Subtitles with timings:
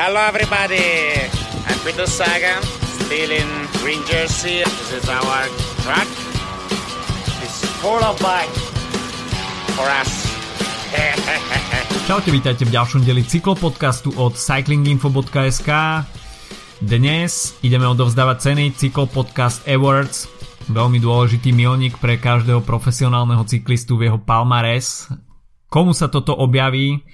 [0.00, 0.80] Hello, everybody.
[1.68, 2.64] I'm Peter Sagan,
[3.04, 3.44] still in
[3.84, 4.64] green jersey.
[4.64, 5.44] This is our
[5.84, 6.08] track.
[7.44, 8.48] It's full of bike
[9.76, 10.24] for us.
[12.08, 15.68] Čaute, vítajte v ďalšom deli cyklopodcastu od cyclinginfo.sk.
[16.80, 20.32] Dnes ideme odovzdávať ceny Cyklopodcast Awards,
[20.72, 25.12] veľmi dôležitý milník pre každého profesionálneho cyklistu v jeho palmares.
[25.68, 27.04] Komu sa toto objaví,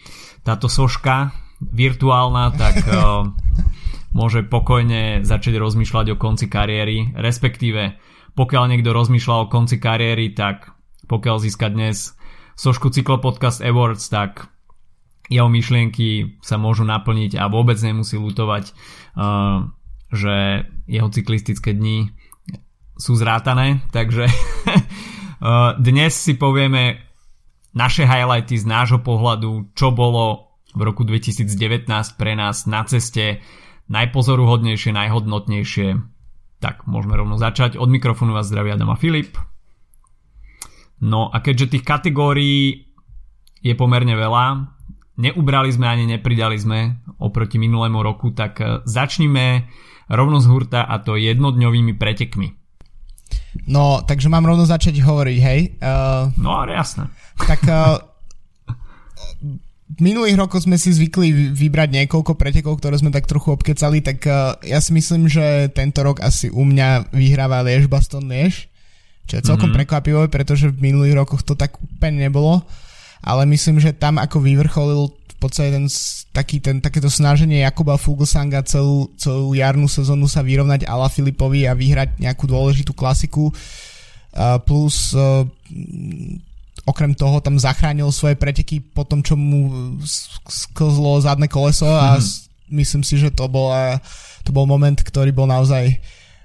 [0.46, 3.29] táto soška virtuálna, tak uh,
[4.18, 7.96] môže pokojne začať rozmýšľať o konci kariéry, respektíve
[8.36, 10.77] pokiaľ niekto rozmýšľa o konci kariéry, tak
[11.08, 12.13] pokiaľ získa dnes
[12.57, 14.53] sošku Cyklopodcast Awards, tak
[15.32, 18.77] jeho myšlienky sa môžu naplniť a vôbec nemusí lutovať,
[19.16, 19.66] uh,
[20.13, 22.13] že jeho cyklistické dni
[22.96, 27.00] sú zrátané, takže uh, dnes si povieme
[27.77, 30.46] naše highlighty z nášho pohľadu, čo bolo
[30.76, 31.89] v roku 2019
[32.20, 33.41] pre nás na ceste
[33.89, 35.89] najpozoruhodnejšie, najhodnotnejšie.
[36.61, 37.80] Tak môžeme rovno začať.
[37.80, 39.41] Od mikrofónu vás zdraví Adam a Filip.
[41.00, 42.92] No a keďže tých kategórií
[43.64, 44.77] je pomerne veľa,
[45.16, 49.69] neubrali sme ani nepridali sme oproti minulému roku, tak e, začnime
[50.08, 52.52] rovno z hurta a to jednodňovými pretekmi.
[53.69, 55.60] No, takže mám rovno začať hovoriť, hej?
[55.80, 57.08] Uh, no, ale jasné.
[57.41, 57.97] Tak uh,
[59.86, 64.18] v minulých rokoch sme si zvykli vybrať niekoľko pretekov, ktoré sme tak trochu obkecali, tak
[64.26, 68.66] uh, ja si myslím, že tento rok asi u mňa vyhráva Liež Baston Liež,
[69.30, 69.78] čo je celkom mm-hmm.
[69.86, 72.66] prekvapivé, pretože v minulých rokoch to tak úplne nebolo,
[73.22, 75.86] ale myslím, že tam ako vyvrcholil v podstate ten,
[76.34, 81.78] taký, ten, takéto snaženie Jakuba Fuglsanga celú, celú jarnú sezónu sa vyrovnať Ala Filipovi a
[81.78, 85.46] vyhrať nejakú dôležitú klasiku, uh, plus uh,
[86.86, 89.98] okrem toho tam zachránil svoje preteky po tom, čo mu
[90.46, 92.72] sklzlo zadné koleso a mm-hmm.
[92.78, 93.74] myslím si, že to bol,
[94.46, 95.98] to bol moment, ktorý bol naozaj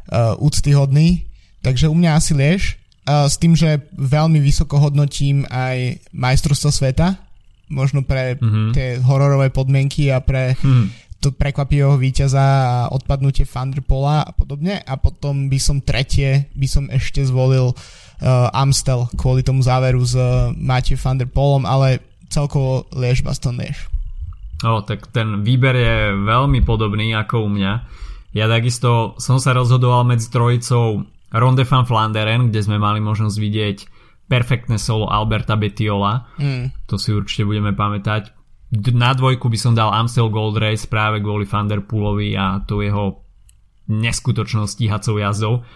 [0.10, 1.30] uh, úctyhodný.
[1.62, 2.82] Takže u mňa asi Liež.
[3.06, 7.22] Uh, s tým, že veľmi vysoko hodnotím aj majstrovstvo sveta,
[7.70, 8.74] možno pre mm-hmm.
[8.74, 11.18] tie hororové podmienky a pre mm-hmm.
[11.22, 14.82] to prekvapivého víťaza a odpadnutie Thunderpola a podobne.
[14.86, 17.78] A potom by som tretie, by som ešte zvolil uh,
[18.54, 23.90] Amstel kvôli tomu záveru s uh, Matthew van der Polom, ale celkovo Liež Baston Liež.
[24.62, 27.74] O, tak ten výber je veľmi podobný ako u mňa.
[28.38, 33.78] Ja takisto som sa rozhodoval medzi trojicou Ronde van Flanderen, kde sme mali možnosť vidieť
[34.30, 36.30] perfektné solo Alberta Betiola.
[36.40, 36.72] Mm.
[36.88, 38.32] To si určite budeme pamätať.
[38.96, 42.80] Na dvojku by som dal Amstel Gold Race práve kvôli Van Der Poolovi a to
[42.80, 43.20] jeho
[43.92, 45.68] neskutočnou stíhacou jazdou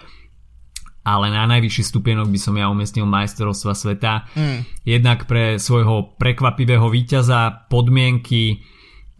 [1.06, 4.26] ale na najvyšší stupienok by som ja umiestnil majstrovstva sveta.
[4.34, 4.66] Mm.
[4.82, 8.66] Jednak pre svojho prekvapivého víťaza, podmienky,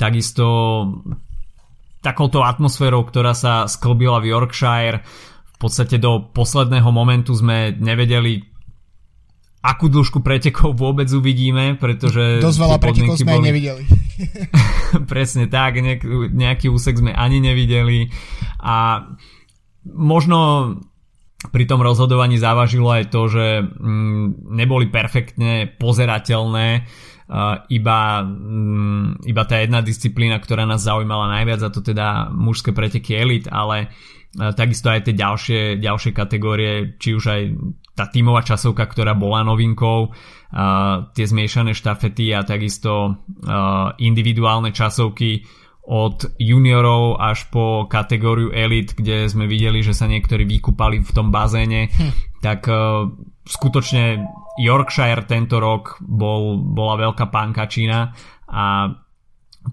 [0.02, 0.46] takisto
[2.02, 5.06] takouto atmosférou, ktorá sa sklbila v Yorkshire.
[5.56, 8.42] V podstate do posledného momentu sme nevedeli,
[9.62, 12.42] akú dĺžku pretekov vôbec uvidíme, pretože...
[12.42, 13.46] Dosť veľa pretekov sme boli...
[13.50, 13.84] nevideli.
[15.12, 18.10] Presne tak, nejaký, nejaký úsek sme ani nevideli
[18.62, 19.06] a
[19.86, 20.38] možno
[21.52, 26.68] pri tom rozhodovaní závažilo aj to, že mm, neboli perfektne pozerateľné
[27.74, 33.18] iba, mm, iba tá jedna disciplína, ktorá nás zaujímala najviac a to teda mužské preteky
[33.18, 33.90] elit, ale
[34.36, 37.42] takisto aj tie ďalšie, ďalšie kategórie, či už aj
[37.96, 40.12] tá tímová časovka, ktorá bola novinkou,
[41.16, 43.24] tie zmiešané štafety a takisto
[43.98, 45.48] individuálne časovky
[45.86, 51.30] od juniorov až po kategóriu elit, kde sme videli, že sa niektorí vykúpali v tom
[51.30, 52.42] bazéne, hm.
[52.42, 53.06] tak uh,
[53.46, 54.26] skutočne
[54.58, 58.18] Yorkshire tento rok bol, bola veľká pankačina
[58.50, 58.98] a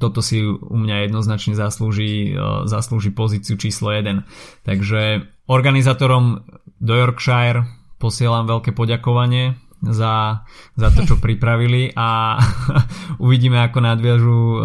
[0.01, 4.69] toto si u mňa jednoznačne zaslúži, uh, zaslúži pozíciu číslo 1.
[4.69, 6.45] Takže organizátorom
[6.77, 7.65] do Yorkshire
[7.97, 10.47] posielam veľké poďakovanie za,
[10.79, 12.39] za to, čo pripravili a
[13.25, 14.61] uvidíme, ako nadviažu uh,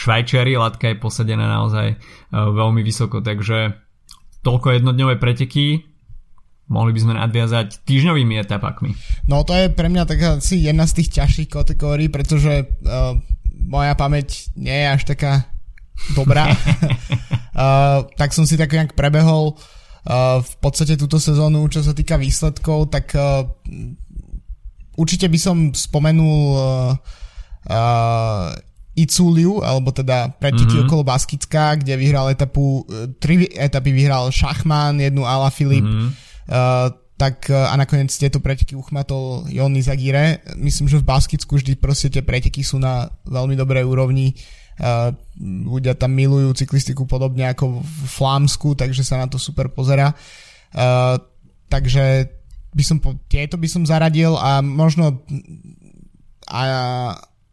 [0.00, 1.96] Švajčiari, latka je posadená naozaj e,
[2.32, 3.76] veľmi vysoko, takže
[4.40, 5.84] toľko jednodňové preteky,
[6.70, 8.94] mohli by sme nadviazať týždňovými etapakmi.
[9.26, 13.18] No to je pre mňa taká asi jedna z tých ťažších kategórií, pretože uh,
[13.66, 15.50] moja pamäť nie je až taká
[16.14, 16.46] dobrá.
[16.48, 22.14] uh, tak som si tak nejak prebehol uh, v podstate túto sezónu, čo sa týka
[22.14, 23.42] výsledkov, tak uh,
[24.94, 26.94] určite by som spomenul uh,
[27.66, 28.54] uh,
[29.00, 30.86] Iculiu, alebo teda preteky mm-hmm.
[30.88, 36.10] okolo Baskická, kde vyhral etapu, e, tri etapy vyhral Šachman, jednu Ala Filip, mm-hmm.
[36.52, 40.44] uh, tak e, a nakoniec tieto preteky uchmatol Jony Zagire.
[40.60, 44.36] Myslím, že v Baskicku vždy proste tie preteky sú na veľmi dobrej úrovni
[44.80, 45.12] Uh,
[45.68, 50.16] ľudia tam milujú cyklistiku podobne ako v Flámsku, takže sa na to super pozera.
[50.72, 51.20] Uh,
[51.68, 52.32] takže
[52.72, 55.20] by som po, tieto by som zaradil a možno
[56.48, 56.60] a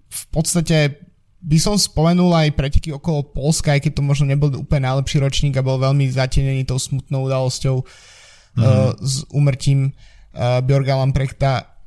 [0.08, 1.07] v podstate
[1.38, 5.54] by som spomenul aj preteky okolo Polska, aj keď to možno nebol úplne najlepší ročník
[5.58, 8.64] a bol veľmi zatenený tou smutnou udalosťou mm-hmm.
[8.66, 9.94] uh, s umrtím
[10.34, 11.78] uh, Bjorga Lamprechta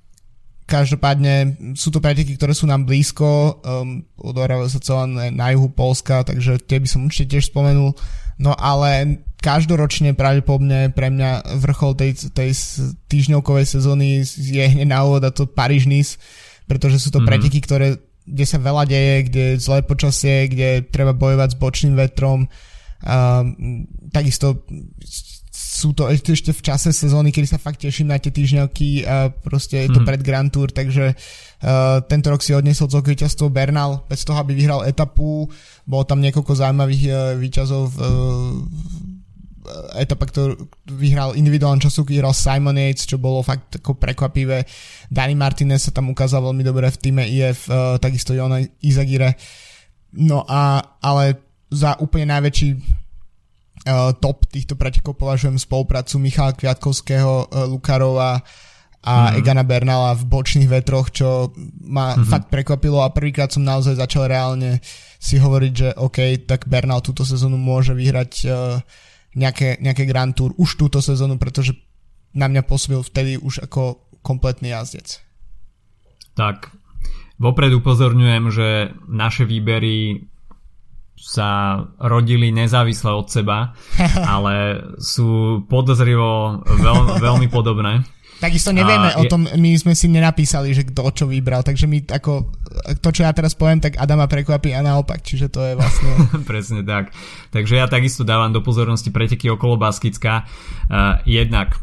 [0.70, 6.22] Každopádne sú to preteky, ktoré sú nám blízko, um, odohrávajú sa celé na juhu Polska,
[6.22, 7.90] takže tie by som určite tiež spomenul.
[8.38, 12.54] No ale každoročne pravdepodobne pre mňa vrchol tej, tej
[13.10, 16.22] týždňovkovej sezóny je hneď na úvod a to paríž nice
[16.70, 17.26] pretože sú to mm-hmm.
[17.34, 17.98] preteky, ktoré,
[18.30, 22.46] kde sa veľa deje, kde je zlé počasie, kde treba bojovať s bočným vetrom.
[23.00, 24.62] Um, takisto
[25.80, 29.88] sú to ešte v čase sezóny, kedy sa fakt teším na tie týždňovky a proste
[29.88, 30.08] je to hmm.
[30.08, 34.52] pred Grand Tour, takže uh, tento rok si odnesol celkové víťazstvo Bernal, bez toho, aby
[34.52, 35.48] vyhral etapu,
[35.88, 38.08] bolo tam niekoľko zaujímavých uh, víťazov v, uh,
[39.96, 44.64] etapa, ktorú vyhral individuálny časovku, vyhral Simon Yates, čo bolo fakt ako prekvapivé.
[45.08, 49.38] Dani Martinez sa tam ukázal veľmi dobre v týme IF, uh, takisto Jona Izagire.
[50.16, 51.38] No a, ale
[51.70, 58.42] za úplne najväčší uh, top týchto pretekov považujem spoluprácu Michala Kviatkovského, uh, Lukarova
[59.00, 59.34] a mm.
[59.40, 61.56] Egana Bernala v bočných vetroch, čo
[61.88, 62.28] ma mm-hmm.
[62.28, 64.84] fakt prekvapilo a prvýkrát som naozaj začal reálne
[65.20, 68.80] si hovoriť, že OK, tak Bernal túto sezónu môže vyhrať uh,
[69.34, 71.76] nejaké, nejaké Grand Tour už túto sezónu, pretože
[72.34, 75.22] na mňa pôsobil vtedy už ako kompletný jazdec.
[76.38, 76.70] Tak,
[77.38, 78.68] vopred upozorňujem, že
[79.10, 80.28] naše výbery
[81.20, 83.76] sa rodili nezávisle od seba,
[84.34, 88.00] ale sú podozrivo veľ, veľmi podobné.
[88.40, 92.08] Takisto nevieme a o tom, my sme si nenapísali, že kto čo vybral, takže my
[92.08, 92.48] ako,
[93.04, 96.08] to čo ja teraz poviem, tak Adama prekvapí a naopak, čiže to je vlastne...
[96.50, 97.12] Presne tak.
[97.52, 100.48] Takže ja takisto dávam do pozornosti preteky okolo Baskicka.
[100.88, 101.76] Uh, jednak,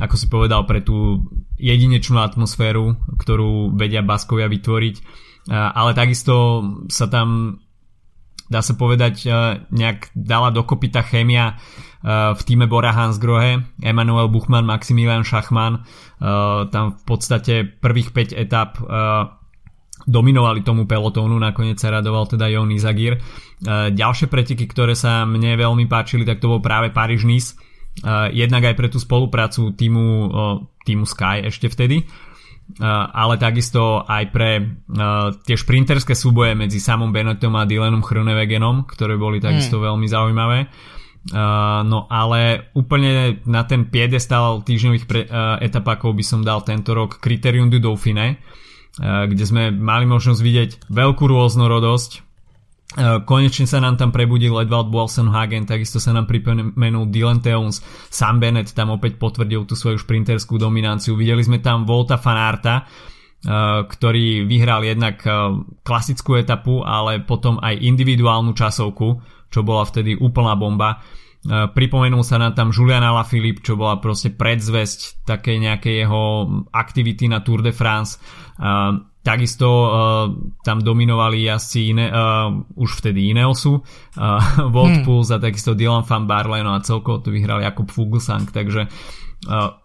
[0.00, 1.28] ako si povedal, pre tú
[1.60, 4.96] jedinečnú atmosféru, ktorú vedia Baskovia vytvoriť,
[5.52, 7.60] uh, ale takisto sa tam
[8.54, 9.30] dá sa povedať, e,
[9.74, 11.54] nejak dala dokopy tá chémia e,
[12.30, 16.30] v týme Bora Hansgrohe, Emanuel Buchmann, Maximilian Schachmann, e,
[16.70, 18.78] tam v podstate prvých 5 etap
[20.04, 23.16] dominovali tomu pelotónu, nakoniec sa radoval teda Jon Izagir.
[23.64, 27.56] Ďalšie preteky, ktoré sa mne veľmi páčili, tak to bol práve Paríž-Nice,
[28.36, 30.28] jednak aj pre tú spoluprácu týmu,
[30.84, 32.04] týmu Sky ešte vtedy,
[33.14, 34.50] ale takisto aj pre
[35.44, 39.82] tie šprinterské súboje medzi samom Benettom a Dylanom Chronewegenom, ktoré boli takisto mm.
[39.84, 40.58] veľmi zaujímavé.
[41.84, 45.22] no ale úplne na ten piedestal týždňových pre,
[45.62, 48.42] etapákov by som dal tento rok Criterium du Dauphiné,
[49.00, 52.33] kde sme mali možnosť vidieť veľkú rôznorodosť
[53.26, 54.94] konečne sa nám tam prebudil Edvald
[55.34, 60.62] Hagen, takisto sa nám pripomenul Dylan Teuns, Sam Bennett tam opäť potvrdil tú svoju šprinterskú
[60.62, 61.18] dominanciu.
[61.18, 65.34] Videli sme tam Volta Fanarta, eh, ktorý vyhral jednak eh,
[65.82, 69.08] klasickú etapu, ale potom aj individuálnu časovku,
[69.50, 71.02] čo bola vtedy úplná bomba.
[71.44, 77.44] Pripomenul sa nám tam Julian Alaphilippe, čo bola proste predzvesť také nejaké jeho aktivity na
[77.44, 78.16] Tour de France
[79.24, 79.90] Takisto uh,
[80.60, 83.80] tam dominovali jazdci iné, uh, už vtedy Ineosu, uh,
[84.74, 85.32] Volt hmm.
[85.32, 89.80] A takisto Dylan van Barleno a celkovo to vyhral Jakub Fuglsang, takže uh,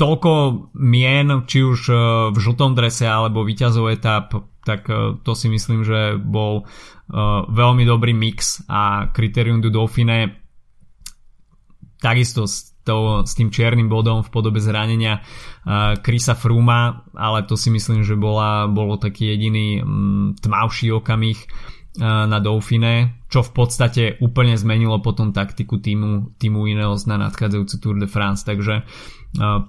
[0.00, 0.32] toľko
[0.80, 1.98] mien, či už uh,
[2.32, 4.32] v žltom drese alebo víťazov etap,
[4.64, 10.48] tak uh, to si myslím, že bol uh, veľmi dobrý mix a Criterium du Dauphine
[11.98, 12.46] takisto
[12.88, 15.20] to, s tým čiernym bodom v podobe zranenia
[16.00, 21.36] Krisa Fruma, ale to si myslím, že bola, bolo taký jediný um, tmavší okamih
[21.98, 27.96] na Dauphine, čo v podstate úplne zmenilo potom taktiku týmu, týmu Ineos na nadchádzajúcu Tour
[27.98, 28.86] de France, takže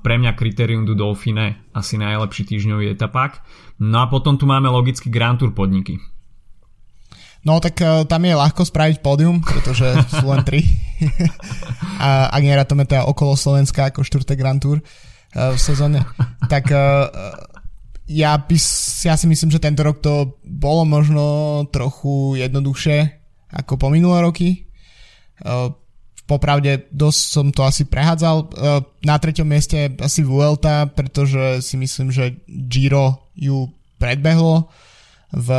[0.06, 3.42] pre mňa kritérium du Dauphine asi najlepší týždňový etapák.
[3.82, 6.00] No a potom tu máme logicky Grand Tour podniky.
[7.48, 10.64] No tak uh, tam je ľahko spraviť pódium, pretože sú len tri.
[12.03, 16.03] a ak nerátame teda okolo Slovenska ako štvrté Grand Tour uh, v sezóne,
[16.51, 17.08] tak uh,
[18.10, 18.58] ja, by,
[19.06, 21.25] ja si myslím, že tento rok to bolo možno
[21.70, 23.20] trochu jednoduchšie
[23.53, 24.65] ako po minulé roky.
[26.29, 28.53] Popravde dosť som to asi prehádzal.
[29.01, 34.70] Na treťom mieste asi Vuelta, pretože si myslím, že Giro ju predbehlo
[35.29, 35.50] v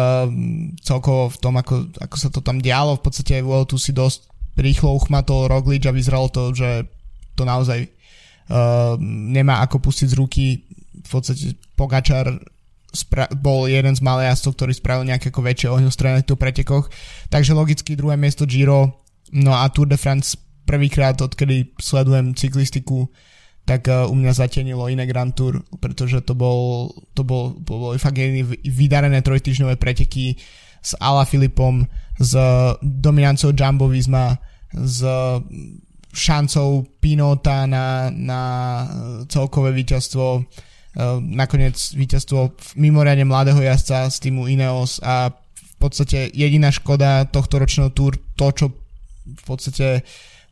[0.82, 2.98] celkovo v tom, ako, ako sa to tam dialo.
[2.98, 4.29] V podstate aj tu si dosť
[4.60, 6.84] rýchlo uchmatol Roglič a vyzeralo to, že
[7.34, 10.44] to naozaj uh, nemá ako pustiť z ruky.
[11.00, 12.28] V podstate Pogačar
[12.92, 16.92] spra- bol jeden z malých jazdcov, ktorý spravil nejaké ako väčšie ohňostroje na týchto pretekoch.
[17.32, 19.00] Takže logicky druhé miesto Giro,
[19.32, 20.36] no a Tour de France
[20.68, 23.08] prvýkrát, odkedy sledujem cyklistiku,
[23.64, 28.20] tak uh, u mňa zatienilo iné Grand Tour, pretože to bol, to bol, bol fakt
[28.66, 30.36] vydarené trojtyžňové preteky
[30.80, 31.84] s Ala Filipom,
[32.20, 32.36] s
[32.80, 34.36] dominancou Jumbo Visma,
[34.74, 35.00] s
[36.10, 38.42] šancou Pinota na, na
[39.30, 40.42] celkové víťazstvo, e,
[41.22, 47.90] nakoniec víťazstvo mimoriadne mladého jazdca z týmu Ineos a v podstate jediná škoda tohto ročného
[47.94, 48.66] túr, to čo
[49.24, 50.02] v podstate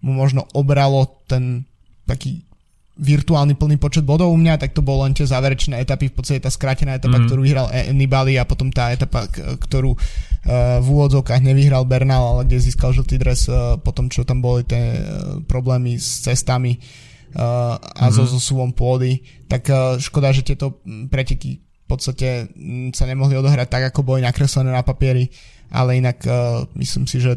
[0.01, 1.67] mu možno obralo ten
[2.07, 2.48] taký
[2.99, 6.43] virtuálny plný počet bodov u mňa, tak to bolo len tie záverečné etapy, v podstate
[6.43, 7.25] tá skrátená etapa, mm.
[7.31, 12.51] ktorú vyhral e- Nibali a potom tá etapa, ktorú uh, v úvodzovkách nevyhral Bernal, ale
[12.51, 14.99] kde získal žltý dres uh, potom, čo tam boli tie
[15.47, 16.83] problémy s cestami
[17.39, 18.13] a mm.
[18.13, 19.21] so zosúvom pôdy,
[19.53, 19.69] tak
[20.01, 20.81] škoda, že tieto
[21.13, 22.49] preteky v podstate
[22.97, 25.29] sa nemohli odohrať tak, ako boli nakreslené na papieri,
[25.69, 26.25] ale inak
[26.73, 27.37] myslím si, že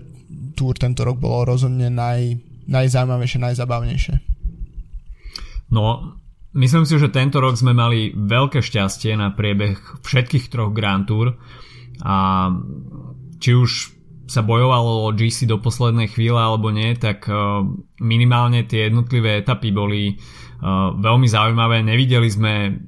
[0.56, 2.40] túr tento rok bolo rozhodne naj,
[2.72, 4.16] najzaujímavejšie, najzabavnejšie.
[5.72, 6.16] No,
[6.52, 11.40] myslím si, že tento rok sme mali veľké šťastie na priebeh všetkých troch Grand Tour
[12.04, 12.50] a
[13.40, 14.02] či už
[14.32, 17.36] sa bojovalo o GC do poslednej chvíle alebo nie, tak e,
[18.00, 20.16] minimálne tie jednotlivé etapy boli e,
[20.96, 21.84] veľmi zaujímavé.
[21.84, 22.80] Nevideli sme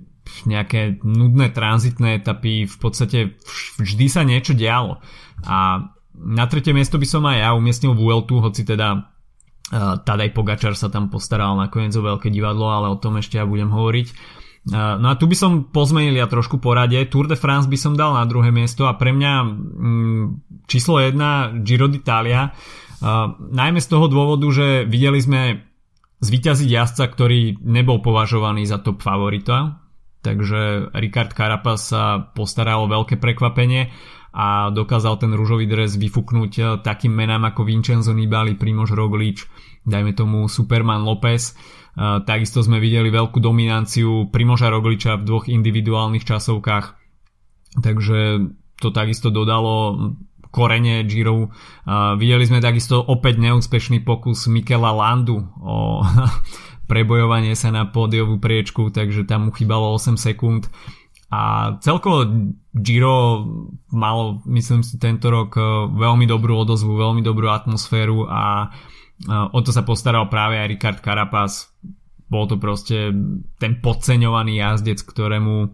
[0.48, 3.36] nejaké nudné tranzitné etapy, v podstate
[3.76, 5.04] vždy sa niečo dialo.
[5.44, 5.84] A
[6.16, 9.13] na tretie miesto by som aj ja umiestnil Vueltu, hoci teda
[10.06, 13.74] Tadej Pogačar sa tam postaral nakoniec o veľké divadlo, ale o tom ešte ja budem
[13.74, 14.08] hovoriť.
[14.72, 16.96] No a tu by som pozmenil ja trošku porade.
[17.12, 20.24] Tour de France by som dal na druhé miesto a pre mňa mm,
[20.72, 22.56] číslo 1 Giro d'Italia.
[23.52, 25.68] Najmä z toho dôvodu, že videli sme
[26.24, 29.84] zvíťaziť jazdca, ktorý nebol považovaný za top favorita.
[30.24, 33.92] Takže Ricard Carapaz sa postaral o veľké prekvapenie
[34.34, 39.46] a dokázal ten rúžový dres vyfúknuť eh, takým menám ako Vincenzo Nibali, Primož Roglič,
[39.86, 41.54] dajme tomu Superman López.
[41.54, 46.86] Eh, takisto sme videli veľkú dominanciu Primoža Rogliča v dvoch individuálnych časovkách,
[47.86, 48.50] takže
[48.82, 49.96] to takisto dodalo
[50.54, 51.50] korene Giro.
[51.50, 56.06] Uh, videli sme takisto opäť neúspešný pokus Mikela Landu o
[56.92, 60.70] prebojovanie sa na pódiovú priečku, takže tam mu chýbalo 8 sekúnd.
[61.34, 61.38] A
[61.82, 62.30] celkovo
[62.78, 63.46] Giro
[63.90, 68.70] mal, myslím si, tento rok e, veľmi dobrú odozvu, veľmi dobrú atmosféru a
[69.26, 71.74] e, o to sa postaral práve aj Ricard Carapaz.
[72.30, 73.10] Bol to proste
[73.58, 75.74] ten podceňovaný jazdec, ktorému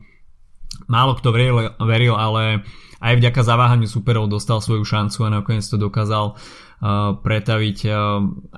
[0.87, 2.63] málo kto veril, veril ale
[3.03, 7.87] aj vďaka zaváhaniu superov dostal svoju šancu a nakoniec to dokázal uh, pretaviť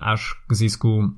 [0.02, 1.14] až k zisku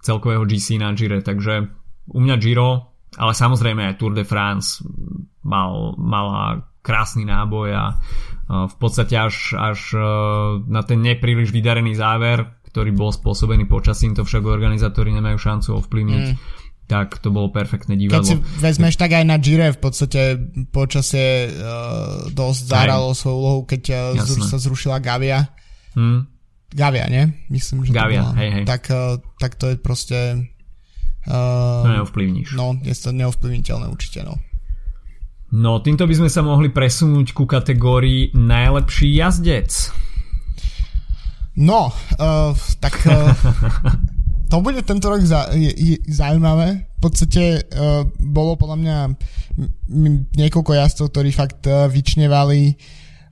[0.00, 1.20] celkového GC na Gire.
[1.20, 1.68] Takže
[2.08, 4.80] u mňa Giro ale samozrejme aj Tour de France
[5.44, 7.84] mal, mala krásny náboj a
[8.52, 10.02] v podstate až, až e,
[10.66, 16.26] na ten nepríliš vydarený záver, ktorý bol spôsobený počasím, to však organizátori nemajú šancu ovplyvniť.
[16.32, 16.60] Mm
[16.92, 18.20] tak to bolo perfektné divadlo.
[18.20, 20.36] Keď si vezmeš tak aj na Gire v podstate
[20.68, 25.48] počasie uh, dosť zahralo svoju úlohu, keď uh, zru, sa zrušila Gavia.
[25.96, 26.28] Hmm.
[26.68, 27.32] Gavia, nie?
[27.48, 28.38] Myslím, že Gavia, to bola.
[28.44, 28.64] hej, hej.
[28.68, 30.18] Tak, uh, tak to je proste
[31.22, 32.48] Uh, to neovplyvníš.
[32.58, 34.42] No, je to neovplyvniteľné určite, no.
[35.52, 39.92] No, týmto by sme sa mohli presunúť ku kategórii najlepší jazdec.
[41.60, 43.36] No, uh, tak uh,
[44.50, 46.88] to bude tento rok za, je, je, zaujímavé.
[46.96, 48.98] V podstate uh, bolo podľa mňa
[49.92, 52.72] m- niekoľko jazdcov, ktorí fakt uh, vyčnevali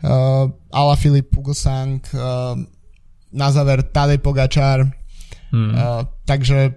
[0.04, 0.44] uh,
[0.76, 2.52] Ala Filip Pugosang, uh,
[3.32, 4.84] na záver Tadej Pogačar.
[5.50, 5.72] Hmm.
[5.72, 6.76] Uh, takže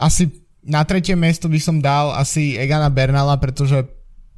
[0.00, 0.32] asi
[0.64, 3.84] na tretie miesto by som dal asi Egana Bernala, pretože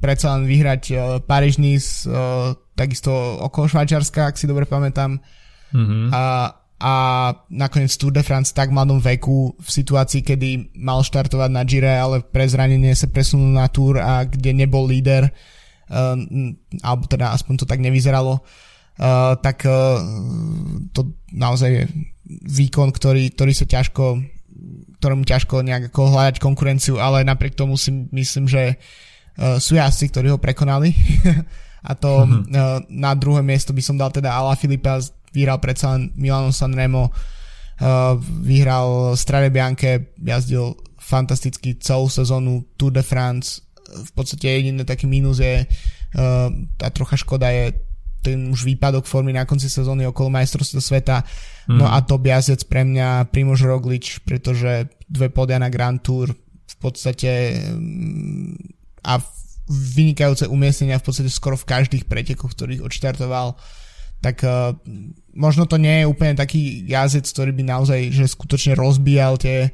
[0.03, 5.23] predsa len vyhrať uh, Paríž Nice, uh, takisto okolo Švajčiarska, ak si dobre pamätám.
[5.71, 6.11] Mm-hmm.
[6.11, 6.23] A,
[6.83, 6.93] a
[7.47, 12.19] nakoniec Tour de France tak mladom veku v situácii, kedy mal štartovať na Gire, ale
[12.19, 16.19] pre zranenie sa presunul na Tour a kde nebol líder, uh,
[16.83, 20.03] alebo teda aspoň to tak nevyzeralo, uh, tak uh,
[20.91, 21.83] to naozaj je
[22.43, 24.19] výkon, ktorý, ktorý sa ťažko
[24.99, 28.79] ktorom ťažko nejak ako hľadať konkurenciu, ale napriek tomu si myslím, že
[29.37, 30.95] uh, sú jazdci, ktorí ho prekonali.
[31.89, 32.47] a to uh-huh.
[32.47, 35.03] uh, na druhé miesto by som dal teda Ala Filipa,
[35.35, 43.03] vyhral predsa len Milano Sanremo, uh, vyhral Strade Bianche, jazdil fantasticky celú sezónu Tour de
[43.03, 43.59] France.
[43.83, 47.75] V podstate jediný taký mínus je uh, tá trocha škoda je
[48.23, 51.17] ten už výpadok formy na konci sezóny okolo majstrovstva sveta.
[51.67, 51.83] Mm.
[51.83, 56.31] No a to jazdec pre mňa Primož Roglič, pretože dve podia na Grand Tour
[56.63, 58.55] v podstate mm,
[59.03, 59.19] a
[59.69, 63.59] vynikajúce umiestnenia v podstate skoro v každých pretekoch, ktorých odštartoval.
[64.23, 64.71] Tak uh,
[65.35, 69.67] možno to nie je úplne taký jazdec, ktorý by naozaj že skutočne rozbíjal tie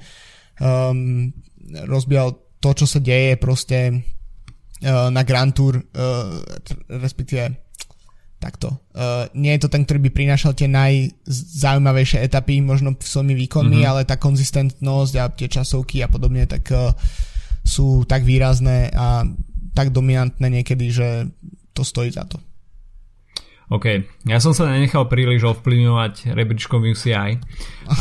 [0.58, 1.30] um,
[1.70, 6.42] rozbíjal to, čo sa deje proste uh, na Grand Tour, uh,
[6.90, 7.69] respektíve
[8.40, 8.80] takto.
[8.96, 13.84] Uh, nie je to ten, ktorý by prinášal tie najzaujímavejšie etapy, možno v svojimi výkonmi,
[13.84, 13.92] mm-hmm.
[13.92, 16.96] ale tá konzistentnosť a tie časovky a podobne, tak uh,
[17.68, 19.28] sú tak výrazné a
[19.76, 21.30] tak dominantné niekedy, že
[21.76, 22.40] to stojí za to.
[23.70, 23.86] OK,
[24.26, 27.38] ja som sa nenechal príliš ovplyvňovať rebríčkom UCI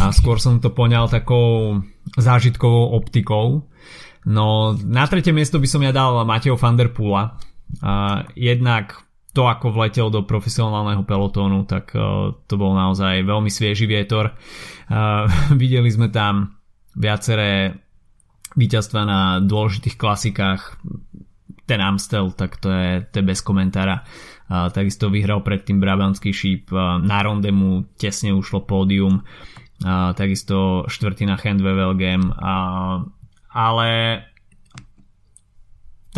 [0.01, 1.77] a skôr som to poňal takou
[2.17, 3.69] zážitkovou optikou.
[4.25, 7.37] No na tretie miesto by som ja dal Mateo van der Pula.
[7.85, 8.97] A jednak
[9.37, 14.33] to, ako vletel do profesionálneho pelotónu, tak uh, to bol naozaj veľmi svieži vietor.
[14.89, 15.29] Uh,
[15.63, 16.57] videli sme tam
[16.97, 17.77] viaceré
[18.57, 20.81] víťazstva na dôležitých klasikách.
[21.69, 24.01] Ten Amstel, tak to je, to je bez komentára.
[24.49, 26.73] Uh, takisto vyhral predtým Brabantský šíp.
[26.73, 29.25] Uh, na ronde mu tesne ušlo pódium.
[29.79, 32.35] Takisto štvrtina Handwevelgem.
[32.35, 33.07] Uh,
[33.55, 33.89] ale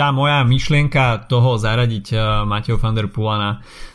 [0.00, 3.50] tá moja myšlienka toho zaradiť uh, Mateo van der Pula na,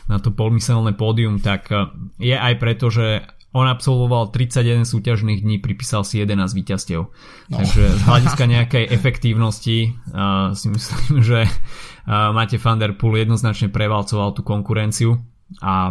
[0.06, 1.90] na to polmyselné pódium, tak uh,
[2.22, 7.10] je aj preto, že on absolvoval 31 súťažných dní, pripísal si 11 víťazstiev.
[7.10, 7.56] No.
[7.58, 13.74] Takže z hľadiska nejakej efektívnosti uh, si myslím, že uh, Mate van der Poel jednoznačne
[13.74, 15.18] prevalcoval tú konkurenciu
[15.58, 15.90] a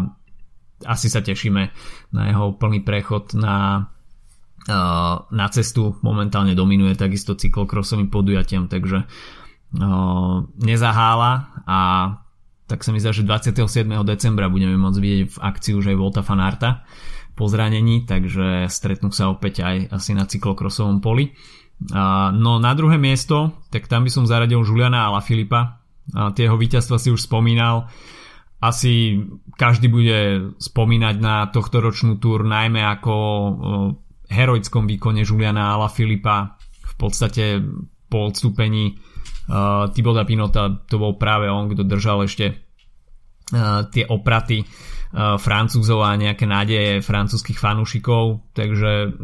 [0.87, 1.75] asi sa tešíme
[2.15, 3.91] na jeho plný prechod na,
[4.71, 5.99] uh, na cestu.
[5.99, 9.43] Momentálne dominuje takisto cyklokrosovým podujatiam, takže uh,
[10.59, 11.31] nezahála
[11.67, 11.79] a
[12.65, 13.85] tak sa mi zdá, že 27.
[14.01, 16.81] decembra budeme môcť vidieť v akcii už aj Volta Fanarta
[17.37, 21.35] po zranení, takže stretnú sa opäť aj asi na cyklokrosovom poli.
[22.33, 25.83] No na druhé miesto, tak tam by som zaradil Juliana Ala Filipa.
[26.15, 27.91] Jeho víťazstva si už spomínal.
[28.63, 29.19] Asi
[29.59, 33.13] každý bude spomínať na tohto ročnú túr najmä ako
[34.31, 36.57] heroickom výkone Juliana Ala Filipa.
[36.81, 37.61] V podstate
[38.07, 38.95] po odstúpení
[39.93, 42.65] Tiboda Pinota to bol práve on, kto držal ešte
[43.93, 44.65] tie opraty
[45.15, 49.15] Eh, Francúzov a nejaké nádeje francúzskych fanúšikov, takže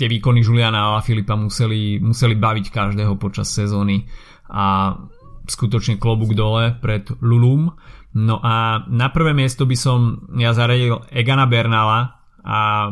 [0.00, 4.08] tie výkony Juliana a Filipa museli, museli baviť každého počas sezóny
[4.48, 4.96] a
[5.44, 7.68] skutočne klobúk dole pred Lulum.
[8.16, 12.88] No a na prvé miesto by som ja zaradil Egana Bernala a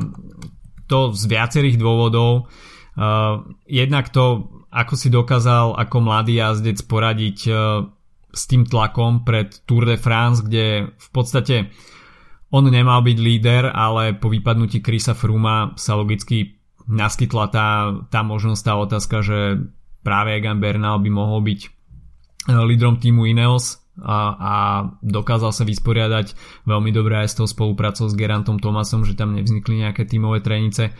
[0.84, 2.52] to z viacerých dôvodov.
[2.92, 7.84] Uh, jednak to, ako si dokázal ako mladý jazdec poradiť uh,
[8.32, 11.68] s tým tlakom pred Tour de France, kde v podstate
[12.52, 17.68] on nemal byť líder, ale po vypadnutí Krisa Fruma sa logicky naskytla tá,
[18.12, 19.38] tá možnosť, tá otázka, že
[20.04, 21.68] práve Egan Bernal by mohol byť e,
[22.52, 24.54] lídrom týmu Ineos a, a
[25.00, 26.36] dokázal sa vysporiadať
[26.68, 30.92] veľmi dobre aj s tou spoluprácou s Gerantom Thomasom, že tam nevznikli nejaké tímové trenice.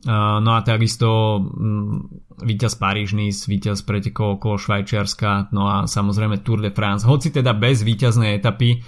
[0.00, 1.96] E, no a takisto mm,
[2.44, 7.04] víťaz Paríž-Nice, víťaz pretekov okolo Švajčiarska, no a samozrejme Tour de France.
[7.04, 8.80] Hoci teda bez víťaznej etapy,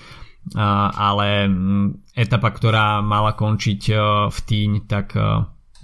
[0.97, 3.95] ale mm, etapa, ktorá mala končiť e,
[4.33, 5.23] v Týň, tak e,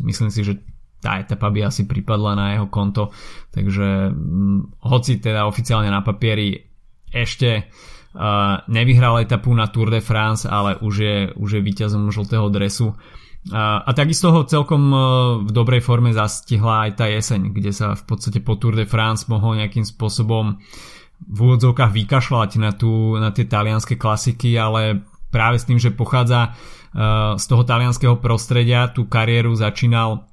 [0.02, 0.58] myslím si, že
[0.98, 3.14] tá etapa by asi pripadla na jeho konto,
[3.54, 6.58] takže mm, hoci teda oficiálne na papieri
[7.08, 12.52] ešte uh, nevyhral etapu na Tour de France, ale už je, už je víťazom žltého
[12.52, 12.92] dresu.
[13.48, 15.00] Uh, a takisto ho celkom uh,
[15.40, 19.24] v dobrej forme zastihla aj tá jeseň, kde sa v podstate po Tour de France
[19.24, 20.60] mohol nejakým spôsobom
[21.24, 25.00] v úvodzovkách vykašľať na, tú, na tie talianské klasiky, ale
[25.32, 30.28] práve s tým, že pochádza uh, z toho talianského prostredia, tú kariéru začínal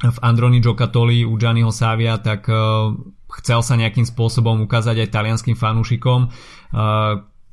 [0.00, 2.92] v Androni Giocattoli u Gianniho Savia, tak uh,
[3.40, 6.28] chcel sa nejakým spôsobom ukázať aj talianským fanúšikom.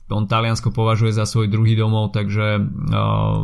[0.07, 3.43] On Taliansko považuje za svoj druhý domov, takže uh,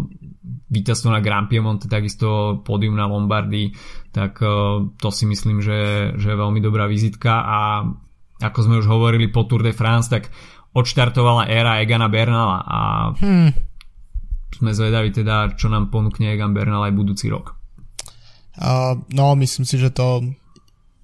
[0.71, 3.75] víťazstvo na Grand Piemonte, takisto pódium na Lombardii,
[4.15, 7.59] tak uh, to si myslím, že, že je veľmi dobrá vizitka a
[8.39, 10.31] ako sme už hovorili po Tour de France, tak
[10.73, 12.79] odštartovala éra Egana Bernala a
[13.13, 13.49] hmm.
[14.57, 17.59] sme zvedaví teda, čo nám ponúkne Egan Bernal aj budúci rok.
[18.53, 20.21] Uh, no, myslím si, že to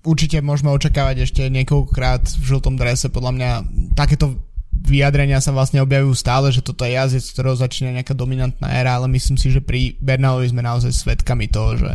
[0.06, 3.12] určite môžeme očakávať ešte niekoľkokrát v žltom drese.
[3.12, 3.52] Podľa mňa
[3.94, 4.49] takéto
[4.86, 9.12] vyjadrenia sa vlastne objavujú stále, že toto je jazdec, ktorého začína nejaká dominantná éra, ale
[9.12, 11.92] myslím si, že pri Bernalovi sme naozaj svetkami toho, že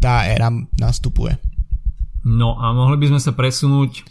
[0.00, 0.48] tá éra
[0.78, 1.36] nastupuje.
[2.24, 4.04] No a mohli by sme sa presunúť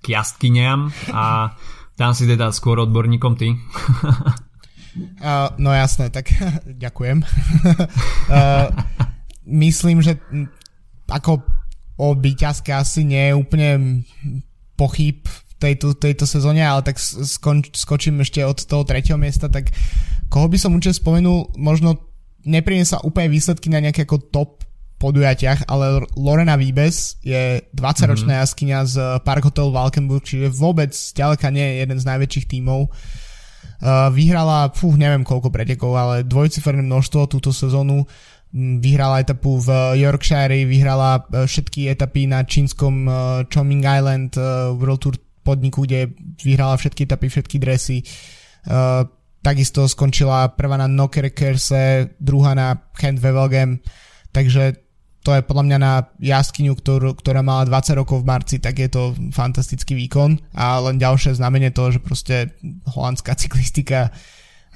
[0.00, 1.52] k jaskynям a
[2.00, 3.52] tam si teda skôr odborníkom ty.
[5.20, 6.32] uh, no jasné, tak
[6.84, 7.20] ďakujem.
[8.32, 8.66] uh,
[9.44, 10.16] myslím, že
[11.10, 11.44] ako
[12.00, 13.68] o výťazke asi nie je úplne
[14.80, 15.20] pochyb
[15.60, 19.68] tejto, tejto sezóne, ale tak skon, skočím ešte od toho tretieho miesta, tak
[20.32, 22.10] koho by som určite spomenul, možno
[22.48, 24.64] nepriniesla úplne výsledky na nejaké ako top
[25.00, 28.44] podujatiach, ale Lorena Vibes je 20-ročná mm-hmm.
[28.44, 32.92] jaskyňa z Park Hotel Valkenburg, čiže vôbec ďaleka nie je jeden z najväčších tímov.
[33.80, 38.04] Uh, vyhrala, fú, neviem koľko pretekov, ale dvojciferné množstvo túto sezónu.
[38.52, 44.76] Mm, vyhrala etapu v Yorkshire, vyhrala uh, všetky etapy na čínskom uh, Chongming Island uh,
[44.76, 46.12] World Tour podniku, kde
[46.44, 48.04] vyhrala všetky etapy, všetky dresy.
[48.68, 49.08] Uh,
[49.40, 53.80] takisto skončila prvá na Nokerkerse, druhá na Kent Wevelgem,
[54.36, 54.76] takže
[55.20, 58.88] to je podľa mňa na jaskyňu, ktorú, ktorá mala 20 rokov v marci, tak je
[58.88, 62.56] to fantastický výkon a len ďalšie znamenie toho, že proste
[62.88, 64.08] holandská cyklistika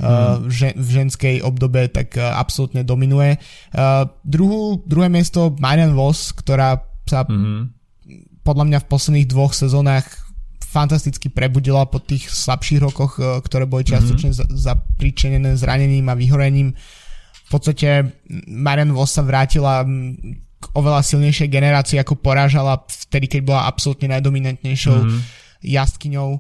[0.01, 0.05] hmm.
[0.05, 3.41] uh, v, ženskej obdobe tak uh, absolútne dominuje.
[3.73, 7.73] Uh, druhú, druhé miesto Marian Vos, ktorá sa hmm.
[8.45, 10.24] podľa mňa v posledných dvoch sezónach
[10.75, 14.51] fantasticky prebudila po tých slabších rokoch, uh, ktoré boli čiastočne mm-hmm.
[14.59, 16.75] zapričenené zranením a vyhorením.
[17.47, 18.19] V podstate
[18.51, 19.87] Marian Vos sa vrátila
[20.59, 25.21] k oveľa silnejšej generácii, ako porážala vtedy, keď bola absolútne najdominantnejšou mm-hmm.
[25.63, 26.31] jazdkyňou,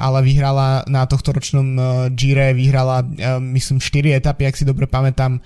[0.00, 1.84] ale vyhrala na tohto ročnom uh,
[2.16, 5.44] Gire, vyhrala uh, myslím 4 etapy, ak si dobre pamätám,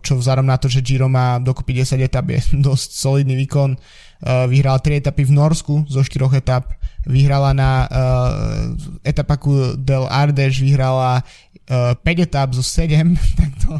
[0.00, 3.76] čo vzhľadom na to, že Giro má dokopy 10 etap je dosť solidný výkon.
[4.24, 11.22] Vyhrala 3 etapy v Norsku zo 4 etap, vyhrala na uh, etapaku Del Ardèche, vyhrala
[11.70, 13.78] uh, 5 etap zo 7, tak to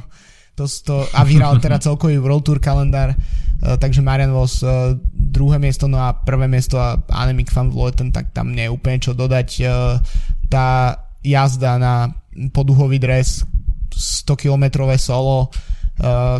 [0.58, 5.62] to, to, a vyhral teda celkový World Tour kalendár, uh, takže Marian Vos uh, druhé
[5.62, 9.14] miesto, no a prvé miesto a Annemiek van Vleuten, tak tam nie je úplne čo
[9.14, 9.48] dodať.
[9.62, 10.02] Uh,
[10.50, 12.10] tá jazda na
[12.50, 13.46] poduhový dres,
[13.94, 15.77] 100 kilometrové solo, uh,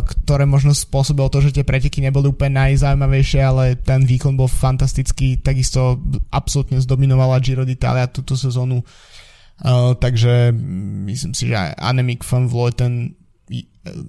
[0.03, 5.43] ktoré možno spôsobilo to, že tie preteky neboli úplne najzaujímavejšie, ale ten výkon bol fantastický,
[5.43, 5.99] takisto
[6.31, 8.79] absolútne zdominovala Giro d'Italia túto sezónu.
[9.59, 10.55] Uh, takže
[11.11, 13.19] myslím si, že aj Annemiek van Vleuten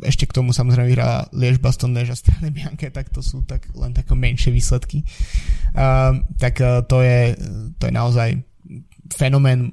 [0.04, 2.16] ešte k tomu samozrejme vyhrala Liež Baston Než a
[2.52, 5.06] Bianche, tak to sú tak len také menšie výsledky.
[6.36, 6.54] Tak
[6.86, 7.20] to, je,
[7.80, 8.28] to je naozaj
[9.14, 9.72] fenomén,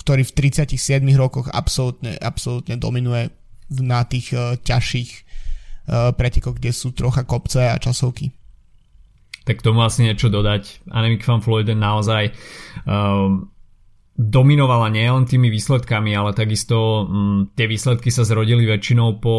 [0.00, 3.32] ktorý v 37 rokoch absolútne, absolútne dominuje
[3.78, 8.34] na tých uh, ťažších uh, pretekoch, kde sú trocha kopce a časovky.
[9.46, 10.84] Tak tomu asi niečo dodať.
[10.92, 12.34] Annemiek van Floyden naozaj
[12.84, 13.48] um,
[14.20, 19.36] dominovala nielen tými výsledkami, ale takisto m, mm, tie výsledky sa zrodili väčšinou po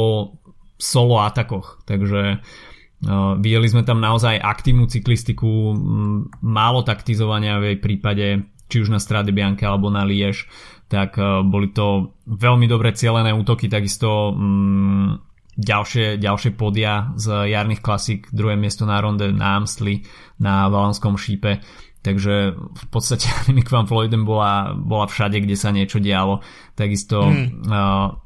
[0.81, 7.75] solo atakoch, takže uh, videli sme tam naozaj aktívnu cyklistiku, m, mm, málo taktizovania v
[7.75, 8.27] jej prípade,
[8.73, 10.49] či už na Strade Bianche alebo na Liež,
[10.91, 15.15] tak uh, boli to veľmi dobre cielené útoky, takisto m,
[15.55, 20.03] ďalšie, ďalšie podia z jarných klasík, druhé miesto na ronde na Amstli,
[20.43, 21.63] na Valonskom šípe
[22.01, 26.41] takže v podstate Annemiek van Floyden bola, bola všade, kde sa niečo dialo.
[26.73, 27.47] Takisto mm.
[27.69, 28.17] uh,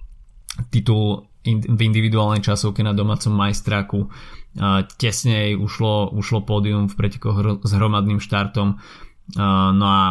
[0.72, 6.96] titul in, v individuálnej časovke na domácom majstráku uh, tesne jej ušlo, ušlo pódium v
[6.96, 8.80] pretekoch s hromadným štartom.
[9.36, 10.04] Uh, no a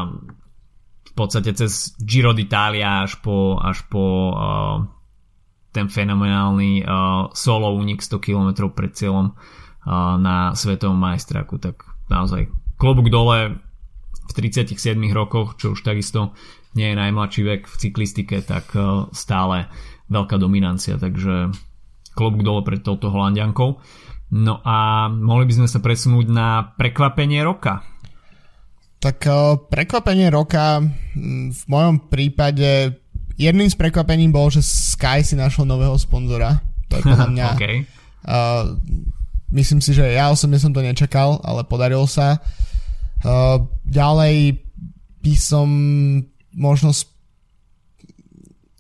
[1.15, 4.77] podstate cez Giro d'Italia až po, až po uh,
[5.71, 12.51] ten fenomenálny uh, solo únik 100 km pred cieľom uh, na svetovom majstraku, tak naozaj
[12.77, 13.59] klobúk dole
[14.25, 16.33] v 37 rokoch, čo už takisto
[16.75, 19.71] nie je najmladší vek v cyklistike, tak e, stále
[20.11, 21.55] veľká dominancia, takže
[22.19, 23.79] klobúk dole pred touto holandiankou.
[24.35, 27.87] No a mohli by sme sa presunúť na prekvapenie roka.
[29.05, 29.33] Tak e,
[29.69, 30.81] prekvapenie roka
[31.53, 32.97] v mojom prípade
[33.37, 36.57] jedným z prekvapení bolo, že Sky si našol nového sponzora.
[36.89, 37.47] To je podľa mňa...
[37.53, 37.77] okay.
[38.25, 38.73] uh,
[39.53, 42.41] myslím si, že ja osobne som to nečakal, ale podarilo sa.
[43.21, 44.63] Uh, ďalej
[45.21, 45.69] by som
[46.55, 47.13] možno sp-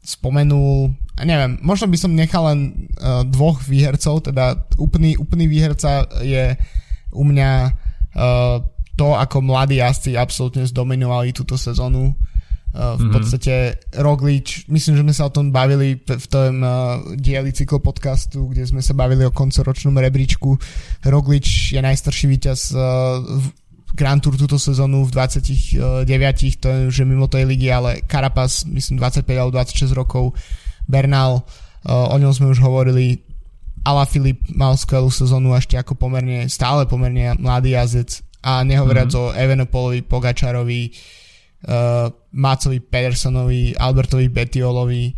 [0.05, 0.93] spomenul,
[1.25, 6.55] neviem, možno by som nechal len uh, dvoch výhercov, teda úplný, úplný výherca je
[7.13, 7.51] u mňa
[8.15, 8.61] uh,
[8.95, 12.15] to, ako mladí jazdci absolútne zdominovali túto sezónu.
[12.75, 13.13] Uh, v mm-hmm.
[13.15, 13.55] podstate
[14.03, 18.83] Roglič, myslím, že sme sa o tom bavili v tom uh, dieli cyklopodcastu, kde sme
[18.83, 20.59] sa bavili o koncoročnom rebríčku.
[21.07, 22.83] Roglič je najstarší víťaz uh,
[23.95, 26.11] Grand Tour túto sezónu v 29,
[26.59, 30.35] to je že mimo tej ligy, ale Carapaz, myslím 25 alebo 26 rokov,
[30.91, 31.47] Bernal,
[31.87, 33.23] eh, o ňom sme už hovorili,
[33.87, 39.33] Ala Filip mal skvelú sezónu ešte ako pomerne, stále pomerne mladý jazdec a nehovoriac mm-hmm.
[39.33, 45.17] o Evenopolovi, Pogačarovi, uh, Mácovi Pedersonovi, Albertovi Betiolovi,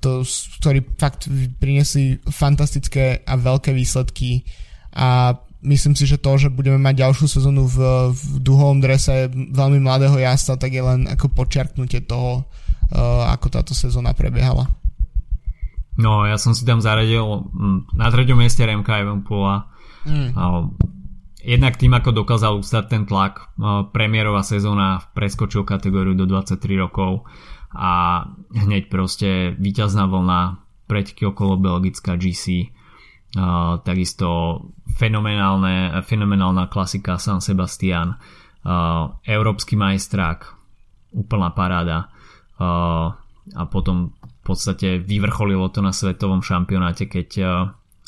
[0.00, 0.24] to,
[0.58, 1.28] ktorí fakt
[1.60, 4.42] priniesli fantastické a veľké výsledky
[4.96, 7.78] a myslím si, že to, že budeme mať ďalšiu sezónu v,
[8.10, 13.72] v duhovom drese veľmi mladého jazda, tak je len ako počiarknutie toho, uh, ako táto
[13.76, 14.66] sezóna prebiehala.
[16.00, 17.20] No, ja som si tam zaradil
[17.52, 19.68] mm, na treťom mieste Remka Evenpoola.
[20.08, 20.34] Mm.
[21.42, 23.50] Jednak tým, ako dokázal ustať ten tlak,
[23.90, 27.26] premiérová sezóna preskočil kategóriu do 23 rokov
[27.74, 28.22] a
[28.54, 34.60] hneď proste víťazná vlna preteky okolo Belgická GC uh, takisto
[34.92, 40.46] fenomenálne, fenomenálna klasika San Sebastian uh, európsky majstrák
[41.12, 42.08] úplná paráda
[43.58, 47.28] a potom v podstate vyvrcholilo to na svetovom šampionáte, keď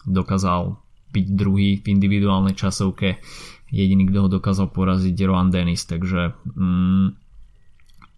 [0.07, 0.79] dokázal
[1.15, 3.23] byť druhý v individuálnej časovke
[3.71, 7.07] jediný, kto ho dokázal poraziť Rohan Dennis, takže mm,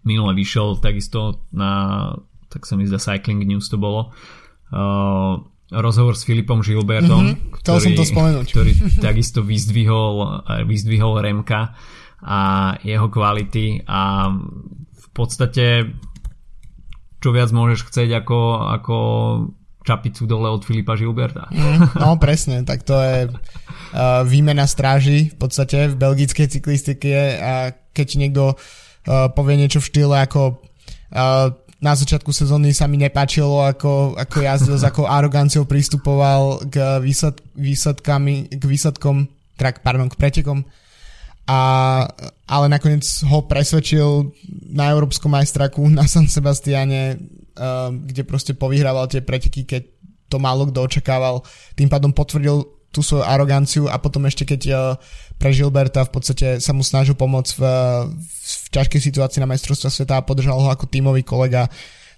[0.09, 2.13] minule vyšiel takisto na
[2.49, 4.15] tak sa mi zdá Cycling News to bolo
[4.73, 5.35] uh,
[5.75, 8.47] rozhovor s Filipom Žilbertom, mm-hmm, ktorý, som to spomenúť.
[8.49, 11.75] ktorý takisto vyzdvihol, vyzdvihol Remka
[12.23, 12.39] a
[12.87, 14.31] jeho kvality a
[14.95, 15.91] v podstate
[17.21, 18.41] čo viac môžeš chcieť ako,
[18.79, 18.97] ako
[19.87, 21.46] čapicu dole od Filipa Žilberta.
[21.55, 27.70] Mm, no presne, tak to je uh, výmena stráži v podstate v belgickej cyklistike a
[27.94, 30.59] keď niekto uh, povie niečo v štýle ako
[31.14, 36.99] uh, na začiatku sezóny sa mi nepáčilo, ako, ako jazdil, s akou aroganciou pristupoval k,
[37.05, 39.29] výsled, výsledkami, k výsledkom,
[39.61, 40.64] teda, pardon, k pretekom.
[41.46, 41.61] A,
[42.49, 44.35] ale nakoniec ho presvedčil
[44.72, 47.20] na Európskom majstraku na San Sebastiane,
[48.05, 49.83] kde proste povyhrával tie preteky, keď
[50.29, 51.42] to málo kto očakával.
[51.79, 54.81] Tým pádom potvrdil tú svoju aroganciu a potom ešte keď uh,
[55.37, 57.62] pre Gilberta v podstate sa mu snažil pomôcť v,
[58.25, 61.69] v ťažkej situácii na majstrovstva sveta a podržal ho ako tímový kolega,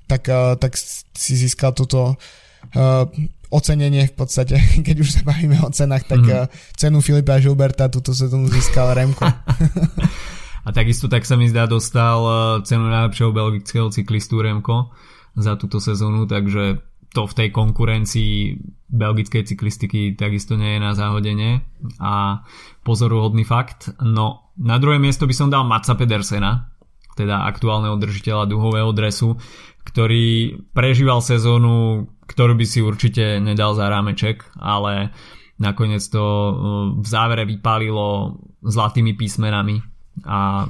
[0.06, 3.04] tak, uh, tak si získal túto uh,
[3.50, 4.54] ocenenie v podstate,
[4.86, 6.46] keď už sa bavíme o cenách, tak mm-hmm.
[6.46, 9.26] uh, cenu Filipa Gilberta túto sezónu získal Remko.
[10.66, 12.22] a takisto tak sa mi zdá dostal
[12.62, 14.94] cenu najlepšieho belgického cyklistu Remko
[15.38, 16.82] za túto sezónu, takže
[17.14, 18.60] to v tej konkurencii
[18.92, 21.64] belgickej cyklistiky takisto nie je na záhodenie
[22.02, 22.44] a
[22.84, 23.94] pozoruhodný fakt.
[24.02, 26.68] No na druhé miesto by som dal Matsa Pedersena,
[27.16, 29.40] teda aktuálneho držiteľa duhového dresu,
[29.88, 35.16] ktorý prežíval sezónu, ktorú by si určite nedal za rámeček, ale
[35.56, 36.52] nakoniec to uh,
[36.94, 39.80] v závere vypálilo zlatými písmenami
[40.28, 40.68] a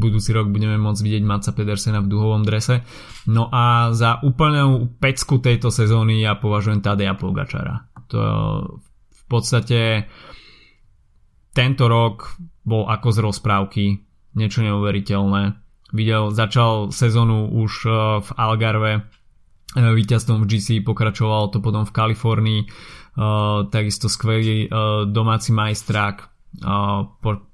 [0.00, 2.80] budúci rok budeme môcť vidieť Maca Pedersena v duhovom drese.
[3.28, 7.92] No a za úplnú pecku tejto sezóny ja považujem Tadeja Pogačara.
[8.08, 8.20] To
[9.12, 10.08] v podstate
[11.52, 13.84] tento rok bol ako z rozprávky,
[14.38, 15.58] niečo neuveriteľné.
[15.90, 17.90] Videl, začal sezónu už e,
[18.22, 19.02] v Algarve e,
[19.74, 22.66] víťazstvom v GC, pokračoval to potom v Kalifornii, e,
[23.74, 24.70] takisto skvelý
[25.10, 26.30] domáci majstrák,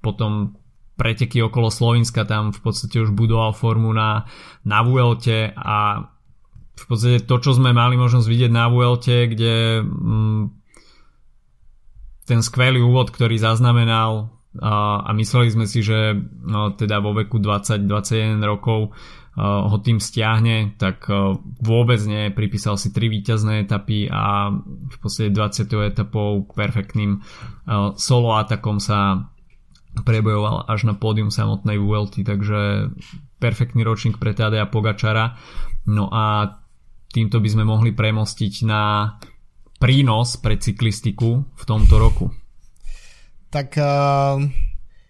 [0.01, 0.57] potom
[0.97, 4.25] preteky okolo Slovenska tam v podstate už budoval formu na,
[4.65, 6.09] na Vuelte a
[6.77, 10.43] v podstate to, čo sme mali možnosť vidieť na Vuelte, kde mm,
[12.27, 17.41] ten skvelý úvod, ktorý zaznamenal a, a mysleli sme si, že no, teda vo veku
[17.41, 18.93] 20-21 rokov
[19.37, 24.97] uh, ho tým stiahne, tak uh, vôbec nie, pripísal si tri víťazné etapy a v
[24.97, 25.93] podstate 20.
[25.93, 29.29] etapou perfektným uh, solo atakom sa
[30.05, 32.93] prebojoval až na pódium samotnej VLT, takže
[33.41, 35.37] perfektný ročník pre Tadea Pogačara.
[35.89, 36.57] No a
[37.13, 39.15] týmto by sme mohli premostiť na
[39.81, 42.27] prínos pre cyklistiku v tomto roku.
[43.49, 44.41] Tak uh,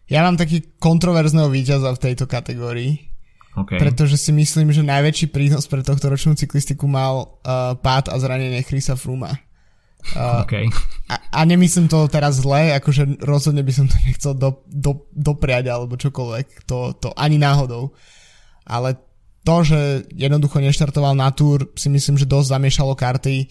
[0.06, 3.10] ja mám taký kontroverzného víťaza v tejto kategórii.
[3.56, 3.80] Okay.
[3.80, 8.60] Pretože si myslím, že najväčší prínos pre tohto ročnú cyklistiku mal uh, pád a zranenie
[8.60, 9.32] Chrisa Fruma.
[10.14, 10.70] Okay.
[11.10, 15.66] a, a nemyslím to teraz zle, akože rozhodne by som to nechcel do, do, dopriať
[15.66, 17.90] alebo čokoľvek, to, to ani náhodou.
[18.66, 18.94] Ale
[19.46, 23.46] to, že jednoducho neštartoval na túr, si myslím, že dosť zamiešalo karty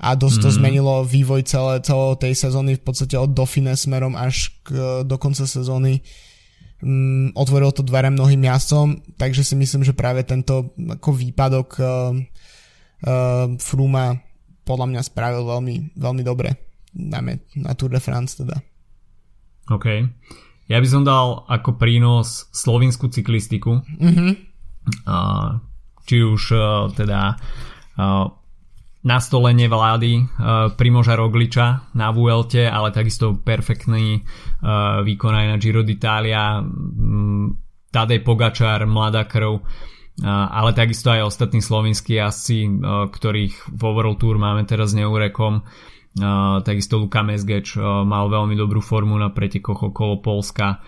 [0.00, 0.42] a dosť mm.
[0.42, 5.16] to zmenilo vývoj celé, celé tej sezóny v podstate od Dauphine smerom až k, do
[5.20, 6.00] konca sezóny.
[6.80, 11.86] Um, otvoril to dvere mnohým jazdcom, takže si myslím, že práve tento ako výpadok uh,
[13.04, 14.16] uh, Fruma
[14.64, 16.56] podľa mňa spravil veľmi, veľmi dobre,
[16.96, 18.56] najmä na Tour de France teda.
[19.70, 19.86] OK.
[20.68, 23.84] Ja by som dal ako prínos slovinskú cyklistiku.
[23.84, 24.30] Mm-hmm.
[25.04, 25.60] Uh,
[26.04, 27.36] či už uh, teda
[27.96, 28.28] uh,
[29.04, 35.84] nastolenie vlády uh, Primoža Rogliča na Vuelte, ale takisto perfektný uh, výkon aj na Giro
[35.84, 37.52] d'Italia, um,
[37.92, 39.60] Tadej Pogačar, mladá krv
[40.22, 45.66] ale takisto aj ostatní slovenskí jazdci, ktorých v Overall Tour máme teraz neúrekom.
[46.62, 50.78] takisto Luka Mesgeč mal veľmi dobrú formu na pretekoch okolo Polska.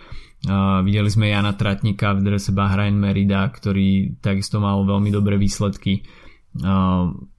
[0.87, 6.07] Videli sme Jana Tratníka v drese Bahrain Merida, ktorý takisto mal veľmi dobré výsledky.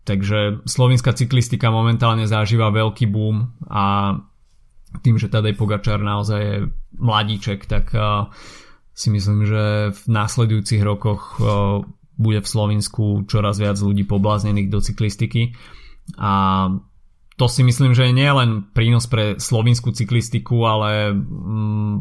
[0.04, 4.15] Takže slovenská cyklistika momentálne zažíva veľký boom a
[5.04, 6.58] tým, že Tadej Pogačar naozaj je
[7.00, 7.95] mladíček, tak
[8.98, 11.38] si myslím, že v následujúcich rokoch
[12.18, 15.54] bude v Slovensku čoraz viac ľudí pobláznených do cyklistiky
[16.18, 16.66] a
[17.38, 21.96] to si myslím, že je len prínos pre slovinskú cyklistiku, ale mm,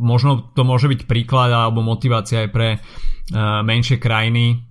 [0.00, 4.64] možno to môže byť príklad alebo motivácia aj pre uh, menšie krajiny.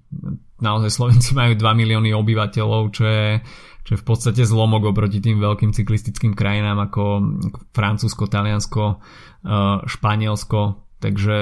[0.57, 3.45] Naozaj Slovenci majú 2 milióny obyvateľov, čo je,
[3.85, 7.03] čo je v podstate zlomok oproti tým veľkým cyklistickým krajinám ako
[7.69, 10.88] Francúzsko, Taliansko, uh, Španielsko.
[10.99, 11.35] Takže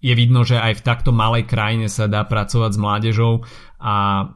[0.00, 3.44] je vidno, že aj v takto malej krajine sa dá pracovať s mládežou
[3.76, 4.26] a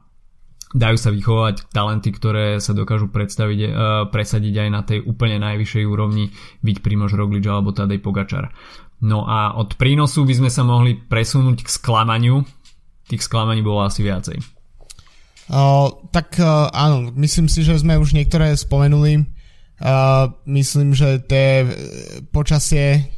[0.75, 3.71] dajú sa vychovať talenty, ktoré sa dokážu predstaviť, uh,
[4.11, 6.35] presadiť aj na tej úplne najvyššej úrovni,
[6.67, 8.51] byť Primož Roglič alebo Tadej Pogačar.
[9.01, 12.43] No a od prínosu by sme sa mohli presunúť k sklamaniu.
[13.05, 14.41] Tých sklamaní bolo asi viacej.
[15.45, 19.29] Uh, tak uh, áno, myslím si, že sme už niektoré spomenuli.
[19.77, 21.69] Uh, myslím, že tie
[22.33, 23.13] počasie,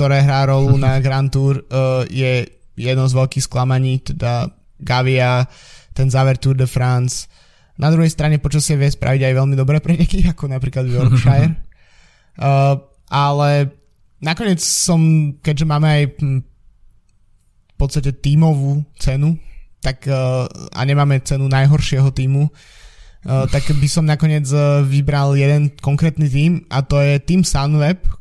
[0.00, 4.48] ktoré hrá rolu na Grand Tour, uh, je jedno z veľkých sklamaní, teda
[4.80, 5.44] Gavia,
[5.92, 7.28] ten záver Tour de France.
[7.76, 11.52] Na druhej strane počasie vie spraviť aj veľmi dobré preteky, ako napríklad Yorkshire.
[12.40, 12.80] uh,
[13.28, 13.76] ale
[14.24, 16.40] nakoniec som, keďže máme aj hm,
[17.68, 19.36] v podstate tímovú cenu,
[19.84, 25.76] tak uh, a nemáme cenu najhoršieho týmu, uh, tak by som nakoniec uh, vybral jeden
[25.76, 28.19] konkrétny tým a to je tým Sunweb,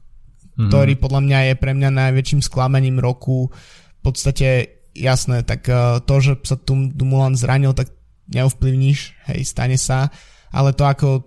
[0.59, 0.67] mm-hmm.
[0.67, 3.47] ktorý podľa mňa je pre mňa najväčším sklamením roku.
[3.47, 7.95] V podstate jasné, tak uh, to, že sa tu Dumoulin zranil, tak
[8.27, 10.11] neovplyvníš, hej, stane sa,
[10.51, 11.23] ale to ako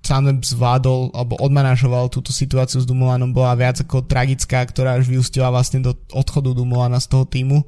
[0.00, 5.52] Sunweb zvládol alebo odmanažoval túto situáciu s Dumoulinom bola viac ako tragická, ktorá už vyústila
[5.52, 7.60] vlastne do odchodu Dumoulina z toho týmu.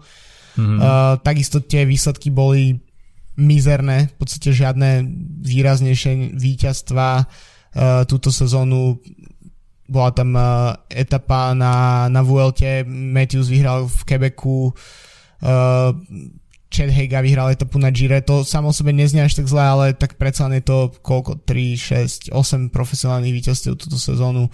[0.56, 0.78] Mm-hmm.
[0.80, 2.80] Uh, takisto tie výsledky boli
[3.36, 5.04] mizerné, v podstate žiadne
[5.44, 9.00] výraznejšie víťazstva uh, túto sezónu
[9.92, 15.92] bola tam uh, etapa na, na Vuelte, Matthews vyhral v Quebecu, uh,
[16.72, 19.92] Chad Haga vyhral etapu na Gire, to samo o sebe neznie až tak zle, ale
[19.92, 24.48] tak predsa je to koľko, 3, 6, 8 profesionálnych víťazstiev túto sezónu.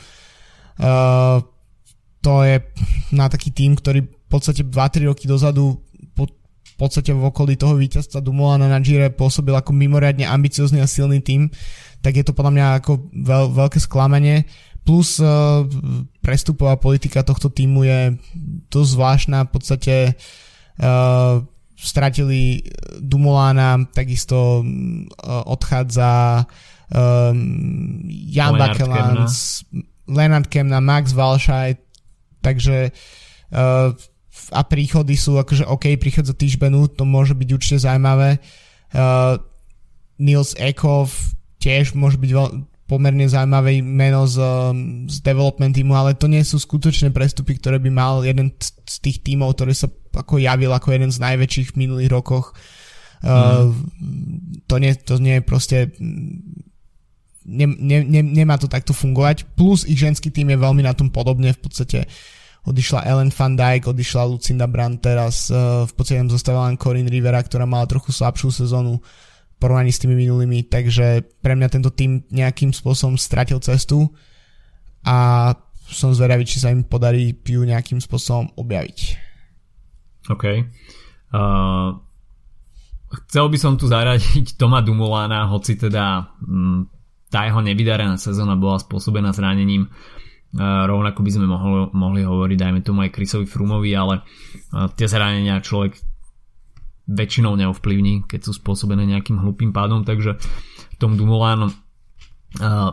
[0.74, 1.38] Uh,
[2.18, 2.58] to je
[3.14, 5.78] na taký tým, ktorý v podstate 2-3 roky dozadu
[6.78, 11.18] v podstate v okolí toho víťazstva Dumolana na Gire pôsobil ako mimoriadne ambiciozný a silný
[11.18, 11.50] tým,
[11.98, 14.46] tak je to podľa mňa ako veľ, veľké sklamanie.
[14.88, 15.68] Plus uh,
[16.24, 18.16] prestupová politika tohto týmu je
[18.72, 20.48] dosť zvláštna, v podstate uh,
[20.78, 21.42] Uh,
[21.74, 22.62] stratili
[23.02, 26.46] Dumulána, takisto uh, odchádza
[26.94, 29.66] um, Jan Bakelans,
[30.06, 31.82] Leonard Kemna, Max Walscheid,
[32.46, 32.94] takže
[33.50, 33.90] uh,
[34.54, 38.38] a príchody sú akože OK, príchod za Týžbenu, to môže byť určite zaujímavé.
[38.94, 39.42] Uh,
[40.22, 41.10] Nils Ekov
[41.58, 42.46] tiež môže byť veľ,
[42.88, 47.76] pomerne zaujímavé meno z, um, z development týmu, ale to nie sú skutočné prestupy, ktoré
[47.76, 48.56] by mal jeden
[48.88, 52.56] z tých tímov, ktorý sa ako javil ako jeden z najväčších v minulých rokoch.
[53.20, 53.28] Mm.
[53.28, 53.68] Uh,
[54.64, 55.76] to, nie, to nie je proste
[57.44, 59.44] ne, ne, ne, nemá to takto fungovať.
[59.52, 62.08] Plus ich ženský tým je veľmi na tom podobne, v podstate
[62.64, 67.12] odišla Ellen van Dijk, odišla Lucinda Brandt teraz, uh, v podstate tam zostávala len Corinne
[67.12, 68.96] Rivera, ktorá mala trochu slabšiu sezónu
[69.58, 74.06] porovnaní s tými minulými, takže pre mňa tento tým nejakým spôsobom stratil cestu
[75.02, 75.50] a
[75.88, 78.98] som zvedavý, či sa im podarí ju nejakým spôsobom objaviť.
[80.28, 80.44] OK.
[81.32, 81.96] Uh,
[83.26, 86.84] chcel by som tu zaradiť Toma Dumulana, hoci teda um,
[87.32, 89.88] tá jeho nevydarená sezóna bola spôsobená zranením.
[90.48, 95.08] Uh, rovnako by sme mohli, mohli hovoriť, dajme tomu aj Chrisovi Frumovi, ale uh, tie
[95.08, 95.96] zranenia človek
[97.08, 100.36] väčšinou neovplyvní, keď sú spôsobené nejakým hlupým pádom, takže
[101.00, 101.72] Tom Dumoulin uh,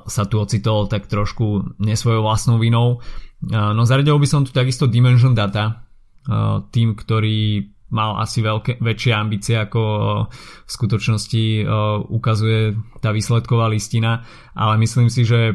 [0.08, 3.04] sa tu ocitol tak trošku nesvojou vlastnou vinou.
[3.44, 5.84] Uh, no zaradil by som tu takisto Dimension Data,
[6.32, 9.82] uh, tým, ktorý mal asi veľké, väčšie ambície ako
[10.28, 11.70] v skutočnosti
[12.12, 14.26] ukazuje tá výsledková listina,
[14.58, 15.54] ale myslím si, že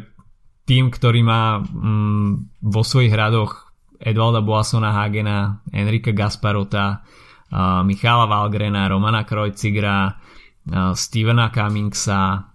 [0.62, 7.02] tým, ktorý má mm, vo svojich hradoch Edvalda Boasona Hagena, Enrika Gasparota,
[7.58, 10.14] Michala Valgrena, Romana Krojcigra,
[10.94, 12.46] Stevena Cummingsa,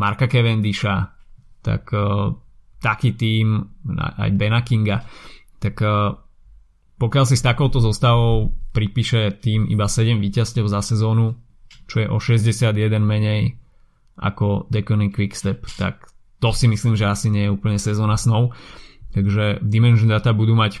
[0.00, 1.12] Marka Cavendisha,
[1.60, 2.32] tak uh,
[2.80, 3.60] taký tým,
[4.00, 5.04] aj Bena Kinga,
[5.60, 6.16] tak uh,
[6.96, 11.36] pokiaľ si s takouto zostavou pripíše tým iba 7 víťazstiev za sezónu,
[11.84, 13.60] čo je o 61 menej
[14.20, 16.08] ako Deconic Quickstep, tak
[16.40, 18.56] to si myslím, že asi nie je úplne sezóna snov.
[19.12, 20.80] Takže Dimension Data budú mať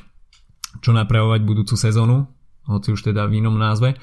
[0.78, 2.30] čo napravovať budúcu sezónu,
[2.70, 3.98] hoci už teda v inom názve.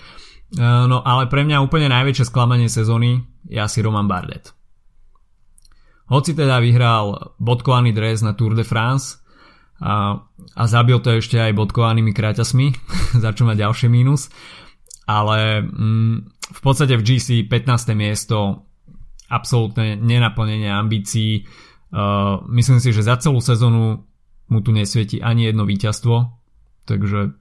[0.60, 4.52] No ale pre mňa úplne najväčšie sklamanie sezóny je asi Roman Bardet.
[6.08, 9.20] Hoci teda vyhral bodkovaný dres na Tour de France
[9.84, 10.24] a,
[10.56, 12.68] a zabil to ešte aj bodkovanými kráťasmi,
[13.24, 14.32] za čo má ďalšie mínus,
[15.04, 16.16] ale mm,
[16.56, 17.92] v podstate v GC 15.
[17.92, 18.68] miesto
[19.28, 21.44] absolútne nenaplnenie ambícií.
[21.92, 24.08] Uh, myslím si, že za celú sezónu
[24.48, 26.16] mu tu nesvieti ani jedno víťazstvo,
[26.88, 27.36] takže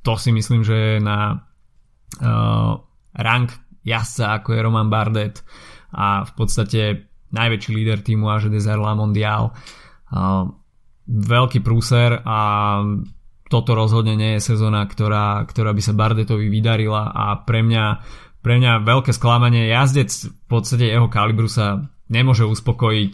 [0.00, 1.44] to si myslím, že je na
[2.24, 2.80] uh,
[3.12, 3.52] rank
[3.84, 5.44] jazdca ako je Roman Bardet
[5.92, 6.80] a v podstate
[7.32, 9.52] najväčší líder týmu AG Desert La Mondial.
[10.08, 10.48] Uh,
[11.08, 12.38] veľký prúser a
[13.48, 17.84] toto rozhodne nie je sezóna, ktorá, ktorá by sa Bardetovi vydarila a pre mňa,
[18.44, 19.72] pre mňa veľké sklamanie.
[19.72, 21.80] Jazdec v podstate jeho kalibru sa
[22.12, 23.12] nemôže uspokojiť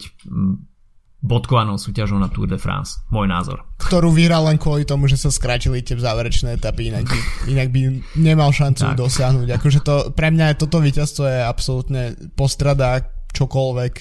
[1.23, 3.01] bodkovanou súťažou na Tour de France.
[3.09, 3.65] Môj názor.
[3.81, 7.19] Ktorú vyhral len kvôli tomu, že sa skrátili tie záverečné etapy, inak by,
[7.53, 7.79] inak by
[8.19, 8.97] nemal šancu tak.
[8.99, 9.47] dosiahnuť.
[9.57, 12.01] Akože to, pre mňa je toto víťazstvo je absolútne
[12.37, 13.01] postrada
[13.33, 13.93] čokoľvek.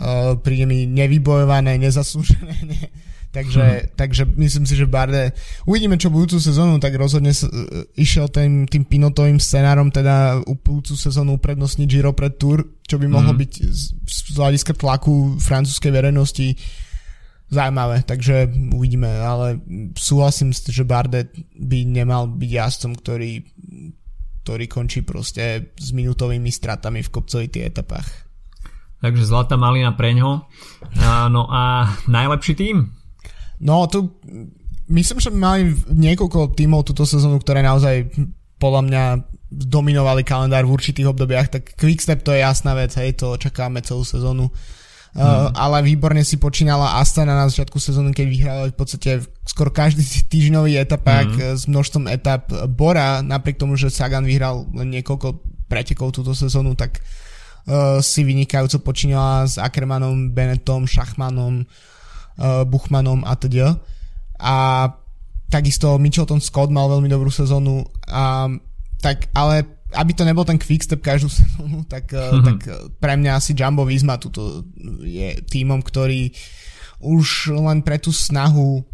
[0.00, 2.56] Uh, príde mi nevybojované, nezaslúžené.
[2.70, 3.09] Ne.
[3.30, 3.86] Takže, hm.
[3.94, 5.30] takže myslím si, že Barde
[5.62, 7.30] uvidíme čo budúcu sezónu, tak rozhodne
[7.94, 13.30] išiel tým, tým pinotovým scenárom teda budúcu sezónu uprednostniť Giro pred Tour, čo by mohlo
[13.30, 13.38] hm.
[13.38, 16.58] byť z, z hľadiska tlaku francúzskej verejnosti
[17.50, 19.58] zaujímavé, takže uvidíme, ale
[19.98, 23.42] súhlasím s že Bardet by nemal byť jazdcom, ktorý,
[24.46, 28.06] ktorý končí proste s minútovými stratami v kopcovitých etapách.
[29.02, 30.46] Takže zlatá malina preňho.
[31.32, 32.99] No a najlepší tým?
[33.60, 34.16] No tu
[34.88, 38.10] myslím, že mali niekoľko tímov túto sezónu, ktoré naozaj
[38.60, 39.04] podľa mňa
[39.50, 44.06] dominovali kalendár v určitých obdobiach, tak Quickstep to je jasná vec, hej, to očakávame celú
[44.06, 44.52] sezónu.
[45.10, 45.18] Mm.
[45.18, 49.10] Uh, ale výborne si počínala Astana na začiatku sezóny, keď vyhrala v podstate
[49.42, 51.42] skoro každý týždňový etapák mm.
[51.58, 52.46] s množstvom etap.
[52.70, 58.86] Bora, napriek tomu, že Sagan vyhral len niekoľko pretekov túto sezónu, tak uh, si vynikajúco
[58.86, 61.66] počínala s Ackermanom, Benettom, Šachmanom,
[62.38, 63.80] uh, Buchmanom a teda.
[64.40, 64.86] A
[65.50, 67.82] takisto Mitchelton Scott mal veľmi dobrú sezónu.
[68.06, 68.46] A,
[69.02, 72.44] tak, ale aby to nebol ten quickstep každú sezónu, tak, mm-hmm.
[72.46, 72.58] tak
[73.02, 74.62] pre mňa asi Jumbo Visma tuto
[75.02, 76.30] je týmom, ktorý
[77.00, 78.84] už len pre tú snahu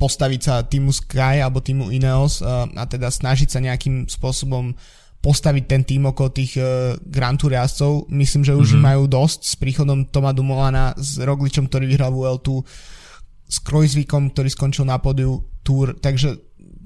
[0.00, 4.72] postaviť sa týmu Sky alebo týmu Ineos a, a teda snažiť sa nejakým spôsobom
[5.20, 8.08] postaviť ten tým okolo tých uh, Grand Tour jazdcov.
[8.08, 8.84] Myslím, že už mm-hmm.
[8.84, 12.64] majú dosť s príchodom Toma Dumolana, s Rogličom, ktorý vyhral VL2,
[13.50, 16.40] s Krojzvikom, ktorý skončil na podiu Tour, takže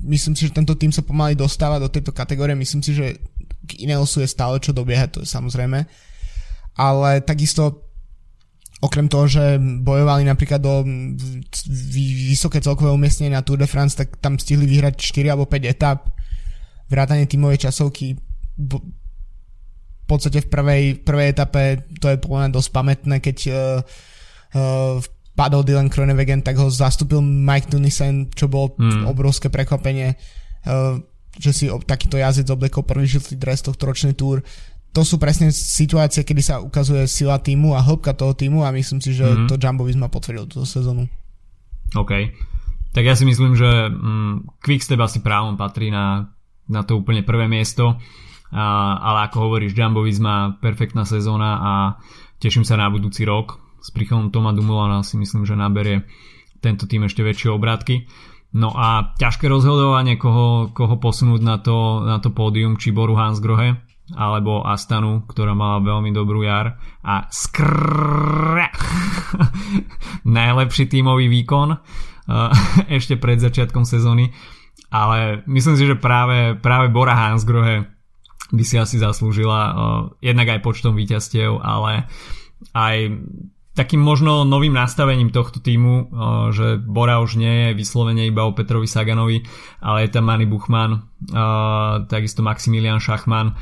[0.04, 2.58] myslím si, že tento tým sa pomaly dostáva do tejto kategórie.
[2.58, 3.22] Myslím si, že
[3.64, 5.86] k Ineosu je stále čo dobiehať, to je samozrejme.
[6.74, 7.86] Ale takisto
[8.82, 10.84] okrem toho, že bojovali napríklad do
[12.28, 16.13] vysoké celkové umiestnenie na Tour de France, tak tam stihli vyhrať 4 alebo 5 etap
[16.88, 18.18] vrátanie tímovej časovky
[20.04, 21.62] v podstate v prvej, prvej etape
[21.96, 23.56] to je podľa dosť pamätné, keď uh,
[24.52, 25.00] uh,
[25.32, 29.08] padol Dylan Kronewegen, tak ho zastúpil Mike Dunisen, čo bolo hmm.
[29.08, 30.14] obrovské prekvapenie,
[30.68, 31.00] uh,
[31.40, 34.44] že si takýto jazdec oblekol prvý žltý dres tohto ročný túr.
[34.94, 39.02] To sú presne situácie, kedy sa ukazuje sila týmu a hĺbka toho týmu a myslím
[39.02, 39.50] si, že hmm.
[39.50, 41.10] to Jumbo Visma potvrdil túto sezónu.
[41.96, 42.12] OK.
[42.94, 46.30] Tak ja si myslím, že mm, Quickstep asi právom patrí na
[46.68, 47.98] na to úplne prvé miesto.
[48.54, 48.64] A,
[49.00, 51.72] ale ako hovoríš, Jumbo Visma perfektná sezóna a
[52.38, 53.58] teším sa na budúci rok.
[53.82, 56.06] S príchodom Toma Dumulana si myslím, že naberie
[56.64, 58.08] tento tým ešte väčšie obrátky.
[58.54, 63.82] No a ťažké rozhodovanie, koho, koho posunúť na to, na to pódium, či Boru Hansgrohe,
[64.14, 68.70] alebo Astanu, ktorá mala veľmi dobrú jar a skrrr,
[70.38, 71.74] najlepší tímový výkon
[72.96, 74.30] ešte pred začiatkom sezóny
[74.94, 77.90] ale myslím si, že práve, práve Bora Hansgrohe
[78.54, 79.74] by si asi zaslúžila uh,
[80.22, 82.06] jednak aj počtom víťazstiev, ale
[82.70, 83.18] aj
[83.74, 86.06] takým možno novým nastavením tohto týmu, uh,
[86.54, 89.42] že Bora už nie je vyslovene iba o Petrovi Saganovi,
[89.82, 91.02] ale je tam Manny Buchmann,
[91.34, 93.58] uh, takisto Maximilian Schachmann,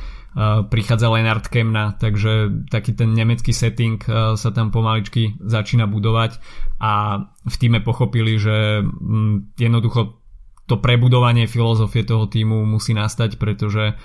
[0.72, 4.00] prichádza Lennart Kemna, takže taký ten nemecký setting
[4.32, 6.40] sa tam pomaličky začína budovať
[6.80, 10.21] a v týme pochopili, že um, jednoducho
[10.66, 13.98] to prebudovanie filozofie toho týmu musí nastať, pretože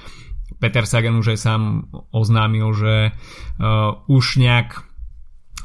[0.57, 1.61] Peter Sagan už aj sám
[2.09, 4.81] oznámil, že uh, už nejak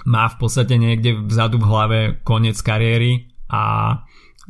[0.02, 3.96] má v podstate niekde vzadu v hlave koniec kariéry a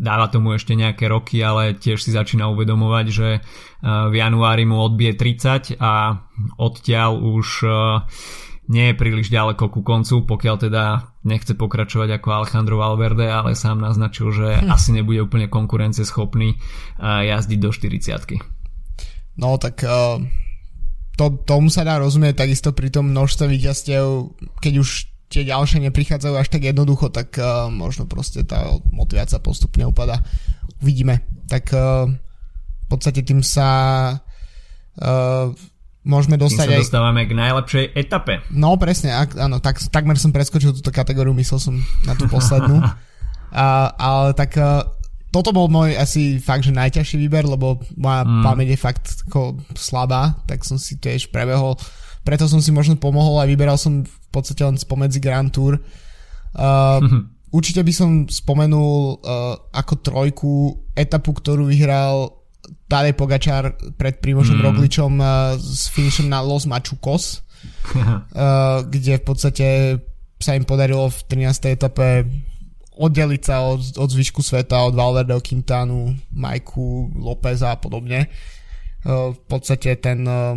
[0.01, 4.81] dáva tomu ešte nejaké roky, ale tiež si začína uvedomovať, že uh, v januári mu
[4.81, 6.25] odbije 30 a
[6.59, 8.03] odtiaľ už uh,
[8.71, 10.85] nie je príliš ďaleko ku koncu, pokiaľ teda
[11.27, 14.71] nechce pokračovať ako Alejandro Valverde, ale sám naznačil, že hm.
[14.77, 16.59] asi nebude úplne konkurenceschopný
[17.03, 18.63] jazdiť do 40
[19.33, 20.21] No tak uh,
[21.17, 24.89] to, tomu sa dá rozumieť takisto pri tom množstve víťazstiev, keď už
[25.33, 30.21] tie ďalšie neprichádzajú až tak jednoducho, tak uh, možno proste tá motivácia postupne upada.
[30.85, 31.25] Uvidíme.
[31.49, 33.69] Tak uh, v podstate tým sa
[34.13, 35.49] uh,
[36.03, 36.83] môžeme dostať tým sa aj...
[36.87, 38.43] dostávame k najlepšej etape.
[38.51, 42.83] No presne, ak, áno, tak, takmer som preskočil túto kategóriu, myslel som na tú poslednú.
[42.83, 44.83] uh, ale tak uh,
[45.33, 48.43] toto bol môj asi fakt, že najťažší výber, lebo moja mm.
[48.45, 51.79] pamäť je fakt ako slabá, tak som si tiež prebehol.
[52.27, 55.81] Preto som si možno pomohol a vyberal som v podstate len spomedzi Grand Tour.
[56.53, 56.99] Uh,
[57.57, 60.53] určite by som spomenul uh, ako trojku
[60.99, 62.42] etapu, ktorú vyhral
[62.89, 64.65] Tadej Pogačar pred Primožom mm.
[64.65, 67.41] Rogličom uh, s finišom na Los Machucos,
[67.97, 69.67] uh, kde v podstate
[70.43, 71.19] sa im podarilo v
[71.49, 71.73] 13.
[71.73, 72.27] etape
[72.93, 78.29] oddeliť sa od, od zvyšku sveta, od Valverdeho, Quintanu, Majku, Lópeza a podobne.
[79.03, 80.55] Uh, v podstate ten uh,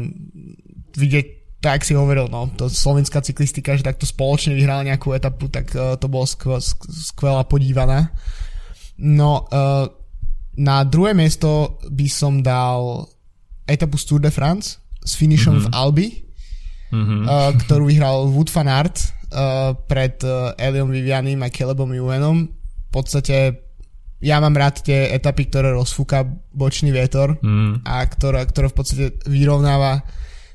[1.00, 1.26] vidieť,
[1.64, 5.96] tak si hovoril, no, to slovenská cyklistika, že takto spoločne vyhrala nejakú etapu, tak uh,
[5.96, 8.12] to bolo skvel, skvelá podívaná.
[9.00, 10.05] No, uh,
[10.56, 13.12] na druhé miesto by som dal
[13.68, 15.72] etapu z Tour de France s finishom mm-hmm.
[15.72, 16.08] v Albi,
[16.92, 17.22] mm-hmm.
[17.28, 18.98] uh, ktorú vyhral Wood van Aert
[19.36, 22.48] uh, pred uh, Eliom Vivianim a Calebom Juvenom.
[22.50, 23.66] V podstate
[24.24, 26.24] ja mám rád tie etapy, ktoré rozfúka
[26.56, 27.84] bočný vietor mm.
[27.84, 30.02] a ktoré, ktoré v podstate vyrovnáva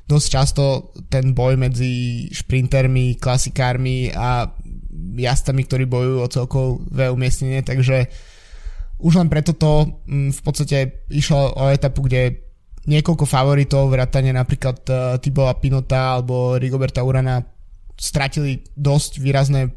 [0.09, 4.49] dosť často ten boj medzi šprintermi, klasikármi a
[5.15, 8.11] jazdami, ktorí bojujú o celkové umiestnenie, takže
[9.01, 10.77] už len preto to mm, v podstate
[11.09, 12.45] išlo o etapu, kde
[12.85, 17.41] niekoľko favoritov, vrátane napríklad uh, Tibola Pinota alebo Rigoberta Urana
[17.93, 19.69] stratili dosť výrazné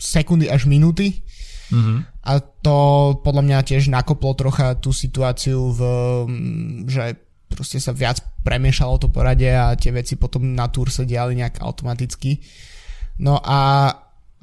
[0.00, 1.20] sekundy až minúty
[1.68, 2.24] mm-hmm.
[2.24, 2.76] a to
[3.20, 5.80] podľa mňa tiež nakoplo trocha tú situáciu v,
[6.24, 7.20] mm, že
[7.52, 11.62] proste sa viac premiešalo to poradie a tie veci potom na túr sa diali nejak
[11.62, 12.40] automaticky.
[13.22, 13.88] No a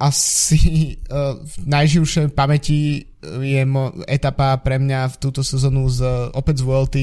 [0.02, 6.02] asi uh, v najživšej pamäti je mo- etapa pre mňa v túto sezónu z,
[6.34, 6.96] opäť z VLT,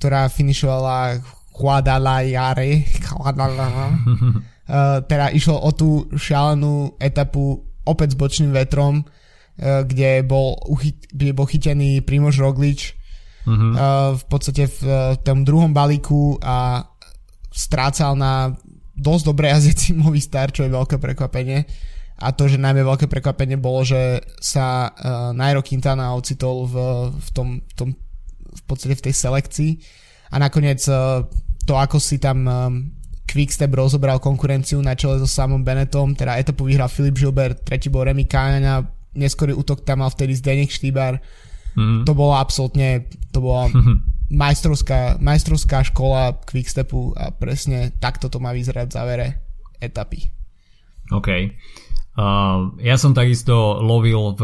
[0.00, 1.20] ktorá finišovala
[1.52, 2.88] Guadalajare.
[3.12, 10.54] Guadalajare Eh, teda išlo o tú šialenú etapu opäť s bočným vetrom, uh, kde, bol
[10.70, 12.94] uchyt, kde bol chytený Primož Roglič
[13.42, 13.58] uh-huh.
[13.58, 16.86] uh, v podstate v uh, tom druhom balíku a
[17.50, 18.54] strácal na
[18.94, 21.66] dosť dobre jazdeci Movistar, čo je veľké prekvapenie.
[22.22, 26.74] A to, že najmä veľké prekvapenie bolo, že sa uh, Nairo Quintana ocitol v,
[27.10, 27.88] v, tom, v tom
[28.52, 29.70] v podstate v tej selekcii
[30.32, 31.26] a nakoniec uh,
[31.66, 32.72] to, ako si tam um,
[33.26, 38.04] Quickstep rozobral konkurenciu na čele so samom Benetom, teda etapu vyhral Filip Gilbert, tretí bol
[38.04, 38.84] Remy Kajana,
[39.16, 41.16] neskorý útok tam mal vtedy Zdenek Štýbar.
[41.72, 42.04] Mm.
[42.04, 43.72] To bolo absolútne, to bola
[44.42, 49.26] majstrovská, majstrovská škola Quickstepu a presne takto to má vyzerať v závere
[49.80, 50.28] etapy.
[51.12, 51.28] OK.
[52.12, 54.42] Uh, ja som takisto lovil v,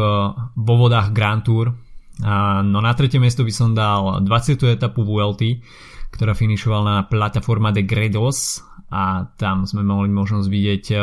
[0.57, 1.75] vo vodách Grand Tour.
[2.19, 4.59] No na tretie miesto by som dal 20.
[4.75, 5.63] etapu VLT,
[6.11, 8.59] ktorá finišovala na Plataforma de Gredos
[8.91, 10.95] a tam sme mohli možnosť vidieť e,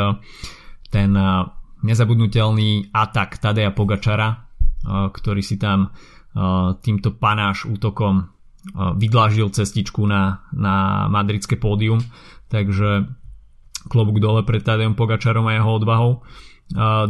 [0.93, 1.25] ten e,
[1.81, 4.45] nezabudnutelný atak Tadeja Pogačara,
[4.85, 5.89] ktorý si tam
[6.85, 8.29] týmto panáš útokom
[8.75, 11.97] vydlážil cestičku na, na madridské pódium,
[12.51, 13.09] takže
[13.89, 16.21] klobúk dole pred Tadejom Pogačarom a jeho odvahou.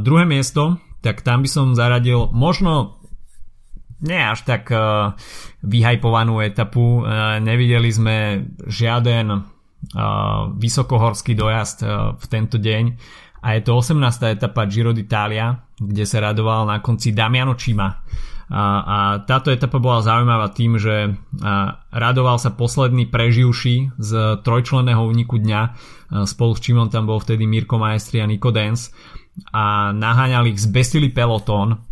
[0.02, 2.98] Druhé miesto, tak tam by som zaradil možno
[3.98, 5.18] nie až tak uh,
[5.66, 7.02] vyhajpovanú etapu.
[7.02, 9.58] Uh, nevideli sme žiaden
[10.58, 11.86] vysokohorský dojazd
[12.18, 12.98] v tento deň
[13.46, 14.02] a je to 18.
[14.36, 18.02] etapa Giro d'Italia, kde sa radoval na konci Damiano Cima.
[18.48, 18.98] A, a
[19.28, 21.14] táto etapa bola zaujímavá tým, že
[21.92, 25.62] radoval sa posledný preživší z trojčlenného úniku dňa.
[26.26, 28.90] Spolu s Čimom tam bol vtedy Mirko Maestri a Nico Dance
[29.54, 31.88] a naháňali ich zbesili pelotón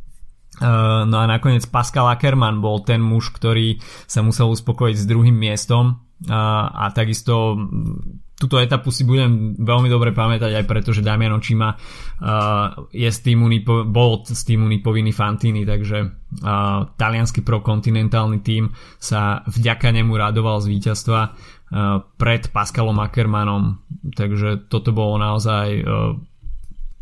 [1.06, 3.76] No a nakoniec Pascal Ackermann bol ten muž, ktorý
[4.08, 6.00] sa musel uspokojiť s druhým miestom.
[6.32, 7.60] A, a takisto
[8.40, 13.20] túto etapu si budem veľmi dobre pamätať aj preto, že Damian Očima uh, je z
[13.20, 16.28] týmu Nipo, bol z týmu Nipoviny Fantini, takže
[17.00, 21.22] talianský prokontinentálny tým sa vďaka nemu radoval z víťazstva
[22.20, 23.80] pred Pascalom Ackermanom,
[24.16, 25.68] takže toto bolo naozaj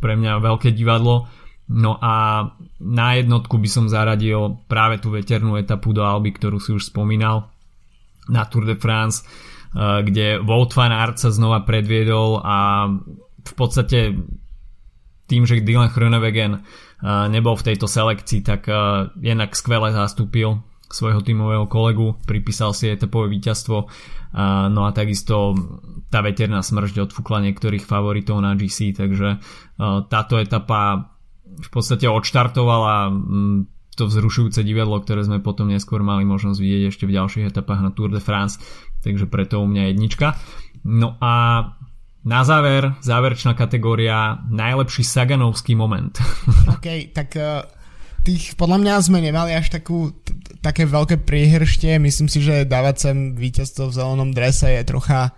[0.03, 1.31] pre mňa veľké divadlo.
[1.71, 2.43] No a
[2.83, 7.47] na jednotku by som zaradil práve tú veternú etapu do Alby, ktorú si už spomínal
[8.27, 12.91] na Tour de France, eh, kde Wout van Aert sa znova predviedol a
[13.43, 14.19] v podstate
[15.31, 16.67] tým, že Dylan Groenewegen
[17.03, 18.71] nebol v tejto selekcii, tak
[19.19, 23.89] jednak skvele zastúpil svojho tímového kolegu, pripísal si etapové víťazstvo,
[24.33, 25.53] no a takisto
[26.09, 29.41] tá veterná smršť odfúkla niektorých favoritov na GC, takže
[30.09, 31.09] táto etapa
[31.43, 33.13] v podstate odštartovala
[33.93, 37.93] to vzrušujúce divadlo, ktoré sme potom neskôr mali možnosť vidieť ešte v ďalších etapách na
[37.93, 38.57] Tour de France,
[39.05, 40.33] takže preto u mňa jednička.
[40.85, 41.33] No a
[42.23, 46.15] na záver, záverečná kategória najlepší Saganovský moment.
[46.73, 47.67] OK, tak uh,
[48.23, 50.31] tých podľa mňa sme nemali až takú, t-
[50.63, 51.99] také veľké priehrštie.
[51.99, 55.35] Myslím si, že dávať sem víťazstvo v zelenom drese je trocha,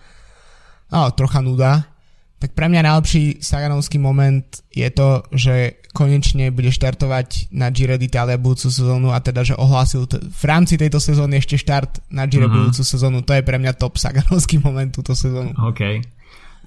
[0.93, 1.89] no, trocha nuda.
[2.35, 8.35] Tak pre mňa najlepší Saganovský moment je to, že konečne bude štartovať na Giro d'Italia
[8.35, 12.45] budúcu sezónu a teda, že ohlásil t- v rámci tejto sezóny ešte štart na Giro
[12.45, 12.69] mm-hmm.
[12.69, 13.23] budúcu sezónu.
[13.23, 15.55] To je pre mňa top Saganovský moment túto sezónu.
[15.57, 16.05] OK.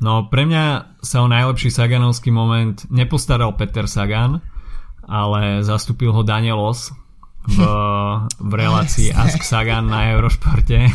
[0.03, 4.41] No pre mňa sa o najlepší Saganovský moment nepostaral Peter Sagan,
[5.09, 6.93] ale zastúpil ho Daniel Os
[7.49, 7.59] v,
[8.37, 10.93] v relácii Ask Sagan na Eurošporte.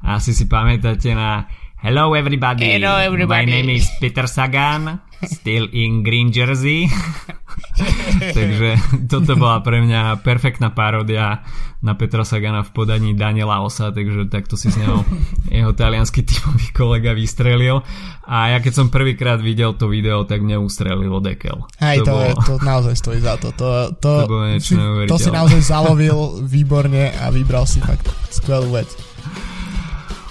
[0.00, 1.44] Asi si pamätáte na
[1.76, 2.80] Hello everybody.
[2.80, 3.44] Hello everybody.
[3.44, 6.88] My name is Peter Sagan, still in green jersey.
[8.36, 8.76] Takže
[9.08, 11.44] toto bola pre mňa perfektná paródia
[11.80, 15.00] na Petra Sagana v podaní Daniela Osa, takže takto si z neho
[15.48, 17.80] jeho talianský tímový kolega vystrelil.
[18.28, 21.64] A ja keď som prvýkrát videl to video, tak mňa ustrelilo dekel.
[21.80, 22.28] Hej, to, to, bolo...
[22.44, 23.48] to naozaj stojí za to.
[23.56, 24.76] To, to, to, si,
[25.08, 28.92] to si naozaj zalovil výborne a vybral si fakt skvelú vec.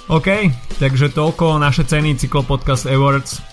[0.10, 0.50] OK,
[0.82, 3.49] takže toľko naše ceny Cyklopodcast Awards.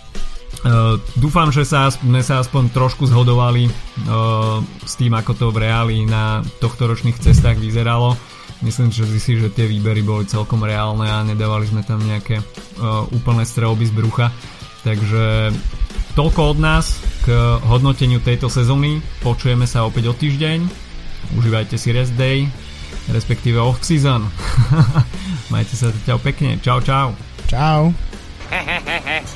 [0.66, 5.62] Uh, dúfam, že sa, sme sa aspoň trošku zhodovali uh, s tým, ako to v
[5.62, 8.18] reáli na tohto ročných cestách vyzeralo.
[8.66, 13.06] Myslím že si, že tie výbery boli celkom reálne a nedávali sme tam nejaké uh,
[13.14, 14.34] úplné strelby z brucha.
[14.82, 15.54] Takže
[16.18, 17.30] toľko od nás k
[17.70, 18.98] hodnoteniu tejto sezóny.
[19.22, 20.66] Počujeme sa opäť o týždeň.
[21.38, 22.50] Užívajte si rest day,
[23.14, 24.26] respektíve off-season.
[25.54, 26.58] Majte sa zatiaľ pekne.
[26.58, 27.14] Čau, čau.
[27.46, 27.94] Čau.